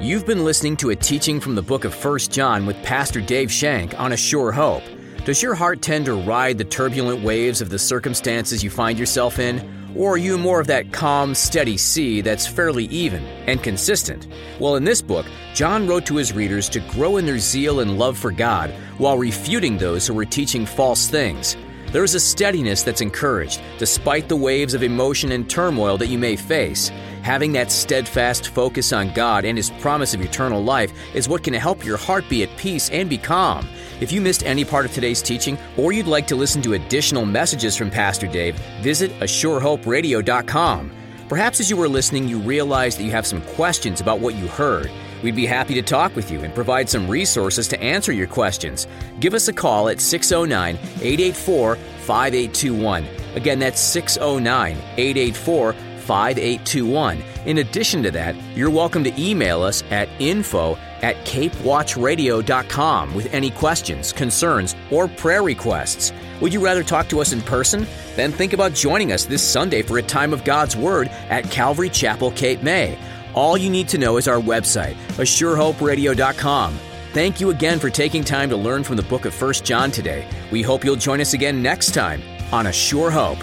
You've 0.03 0.27
been 0.27 0.45
listening 0.45 0.77
to 0.79 0.91
a 0.91 0.97
teaching 0.97 1.41
from 1.41 1.55
the 1.55 1.63
book 1.63 1.87
of 1.87 2.05
1 2.05 2.19
John 2.19 2.67
with 2.67 2.77
Pastor 2.83 3.23
Dave 3.23 3.51
Shank 3.51 3.99
on 3.99 4.13
A 4.13 4.19
Sure 4.19 4.53
Hope. 4.53 4.83
Does 5.25 5.43
your 5.43 5.55
heart 5.55 5.81
tend 5.81 6.05
to 6.05 6.13
ride 6.13 6.59
the 6.59 6.65
turbulent 6.65 7.23
waves 7.23 7.63
of 7.63 7.71
the 7.71 7.79
circumstances 7.79 8.63
you 8.63 8.69
find 8.69 8.99
yourself 8.99 9.39
in? 9.39 9.74
Or 9.97 10.15
are 10.15 10.19
you 10.19 10.37
more 10.39 10.61
of 10.61 10.67
that 10.67 10.93
calm, 10.93 11.35
steady 11.35 11.77
sea 11.77 12.21
that's 12.21 12.47
fairly 12.47 12.87
even 12.87 13.23
and 13.47 13.63
consistent? 13.63 14.27
Well, 14.59 14.77
in 14.77 14.85
this 14.85 15.01
book, 15.01 15.27
John 15.55 15.87
wrote 15.87 16.05
to 16.07 16.17
his 16.17 16.33
readers 16.33 16.69
to 16.71 16.81
grow 16.81 17.17
in 17.17 17.27
their 17.27 17.39
zeal 17.39 17.81
and 17.81 17.99
love 17.99 18.19
for 18.19 18.33
God 18.33 18.71
while 18.99 19.19
refuting 19.19 19.79
those 19.79 20.07
who 20.07 20.15
were 20.15 20.25
teaching 20.25 20.67
false 20.67 21.09
things. 21.09 21.57
There 21.93 22.03
is 22.03 22.17
a 22.17 22.21
steadiness 22.21 22.83
that's 22.83 23.01
encouraged, 23.01 23.63
despite 23.79 24.29
the 24.29 24.35
waves 24.35 24.75
of 24.75 24.83
emotion 24.83 25.31
and 25.31 25.49
turmoil 25.49 25.97
that 25.99 26.09
you 26.09 26.19
may 26.19 26.35
face. 26.35 26.89
Having 27.23 27.53
that 27.53 27.71
steadfast 27.71 28.49
focus 28.49 28.93
on 28.93 29.15
God 29.15 29.45
and 29.45 29.57
His 29.57 29.71
promise 29.71 30.13
of 30.13 30.21
eternal 30.21 30.61
life 30.61 30.93
is 31.15 31.29
what 31.29 31.45
can 31.45 31.55
help 31.55 31.85
your 31.85 31.97
heart 31.97 32.29
be 32.29 32.43
at 32.43 32.57
peace 32.57 32.91
and 32.91 33.09
be 33.09 33.17
calm. 33.17 33.69
If 34.01 34.13
you 34.13 34.21
missed 34.21 34.45
any 34.45 34.65
part 34.65 34.85
of 34.85 34.93
today's 34.93 35.23
teaching, 35.23 35.57
or 35.77 35.93
you'd 35.93 36.07
like 36.07 36.27
to 36.29 36.37
listen 36.37 36.61
to 36.63 36.75
additional 36.75 37.25
messages 37.25 37.77
from 37.77 37.91
Pastor 37.91 38.27
Dave, 38.27 38.59
visit 38.81 39.13
ASureHopeRadio.com. 39.21 40.91
Perhaps 41.29 41.61
as 41.61 41.71
you 41.71 41.77
were 41.77 41.89
listening, 41.89 42.29
you 42.29 42.39
realized 42.39 42.99
that 42.99 43.05
you 43.05 43.11
have 43.11 43.27
some 43.27 43.41
questions 43.41 44.01
about 44.01 44.21
what 44.21 44.35
you 44.35 44.47
heard. 44.47 44.91
We'd 45.23 45.35
be 45.35 45.47
happy 45.47 45.73
to 45.75 45.83
talk 45.83 46.15
with 46.15 46.31
you 46.31 46.41
and 46.41 46.55
provide 46.55 46.91
some 46.91 47.09
resources 47.09 47.67
to 47.69 47.81
answer 47.81 48.13
your 48.13 48.27
questions. 48.27 48.87
Give 49.21 49.33
us 49.33 49.49
a 49.49 49.53
call 49.55 49.89
at 49.89 50.01
609 50.01 50.77
884 50.77 51.77
5821. 51.77 53.07
Again, 53.35 53.59
that's 53.59 53.81
609 53.81 54.77
884 54.99 55.75
5821. 56.05 57.23
In 57.47 57.59
addition 57.59 58.03
to 58.03 58.11
that, 58.13 58.37
you're 58.55 58.71
welcome 58.71 59.05
to 59.05 59.21
email 59.21 59.63
us 59.63 59.83
at 59.91 60.09
info 60.19 60.77
at 61.03 61.17
capewatchradio.com 61.27 63.15
with 63.15 63.33
any 63.35 63.51
questions, 63.51 64.13
concerns, 64.13 64.75
or 64.91 65.09
prayer 65.09 65.43
requests. 65.43 66.13
Would 66.41 66.53
you 66.53 66.65
rather 66.65 66.83
talk 66.83 67.09
to 67.09 67.21
us 67.21 67.33
in 67.33 67.43
person? 67.43 67.87
Then 68.17 68.33
think 68.33 68.53
about 68.53 68.75
joining 68.75 69.13
us 69.13 69.25
this 69.25 69.43
Sunday 69.43 69.83
for 69.83 69.99
a 69.99 70.03
time 70.03 70.33
of 70.33 70.45
God's 70.45 70.77
Word 70.77 71.09
at 71.29 71.51
Calvary 71.51 71.91
Chapel, 71.91 72.31
Cape 72.33 72.63
May. 72.63 72.99
All 73.35 73.57
you 73.57 73.69
need 73.71 73.89
to 73.89 73.99
know 73.99 74.17
is 74.17 74.29
our 74.29 74.41
website, 74.41 74.95
ASureHopeRadio.com. 75.17 76.79
Thank 77.13 77.41
you 77.41 77.51
again 77.51 77.79
for 77.79 77.91
taking 77.91 78.25
time 78.25 78.49
to 78.51 78.57
learn 78.57 78.83
from 78.83 78.97
the 78.97 79.03
book 79.03 79.25
of 79.25 79.41
1 79.41 79.53
John 79.65 79.91
today. 79.91 80.27
We 80.51 80.63
hope 80.63 80.85
you'll 80.85 80.97
join 80.97 81.21
us 81.21 81.33
again 81.33 81.63
next 81.63 81.93
time 81.95 82.23
on 82.53 82.67
A 82.67 82.73
Sure 82.73 83.11
Hope 83.11 83.39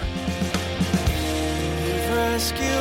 rescue. 2.42 2.71